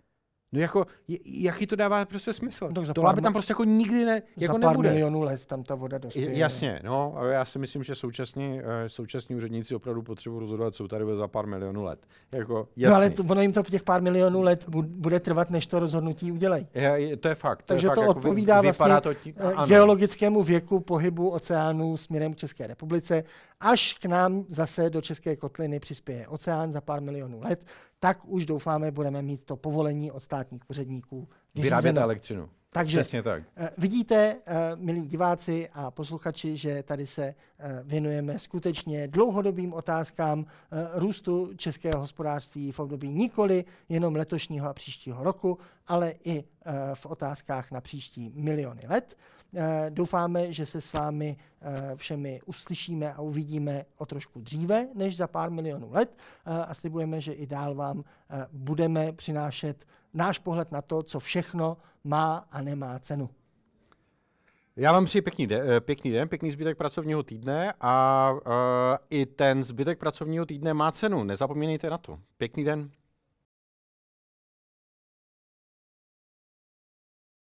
[0.52, 0.86] No jako,
[1.24, 2.68] jaký to dává prostě smysl?
[2.74, 4.90] No, to labe tam prostě jako nikdy ne, jako za pár nebude.
[4.90, 6.38] milionů let tam ta voda dospěje.
[6.38, 11.04] Jasně, no, já si myslím, že současní, eh, současní úředníci opravdu potřebují rozhodovat, jsou tady
[11.14, 12.06] za pár milionů let.
[12.32, 12.90] Jako, jasný.
[12.90, 15.78] no ale to, ono jim to v těch pár milionů let bude trvat, než to
[15.78, 16.68] rozhodnutí udělají.
[16.74, 17.58] Je, to je fakt.
[17.62, 21.96] To Takže je to fakt, odpovídá jako vlastně to tí, eh, geologickému věku pohybu oceánů
[21.96, 23.24] směrem k České republice.
[23.60, 27.64] Až k nám zase do České kotliny přispěje oceán za pár milionů let,
[28.06, 31.28] tak už doufáme, budeme mít to povolení od státních úředníků.
[31.54, 32.48] Vyrábět elektřinu.
[32.70, 33.42] Takže Přesně tak.
[33.60, 40.44] Uh, vidíte, uh, milí diváci a posluchači, že tady se uh, věnujeme skutečně dlouhodobým otázkám
[40.94, 46.44] růstu českého hospodářství v období nikoli jenom letošního a příštího roku, ale i
[46.94, 49.16] v otázkách na příští miliony let.
[49.58, 55.16] Eh, doufáme, že se s vámi eh, všemi uslyšíme a uvidíme o trošku dříve než
[55.16, 58.04] za pár milionů let eh, a slibujeme, že i dál vám
[58.52, 59.84] budeme přinášet
[60.14, 63.30] náš pohled na to, co všechno má a nemá cenu.
[64.76, 68.40] Já vám přeji pěkný, de- pěkný den, pěkný zbytek pracovního týdne a uh,
[69.10, 71.24] i ten zbytek pracovního týdne má cenu.
[71.24, 72.18] Nezapomínejte na to.
[72.38, 72.90] Pěkný den.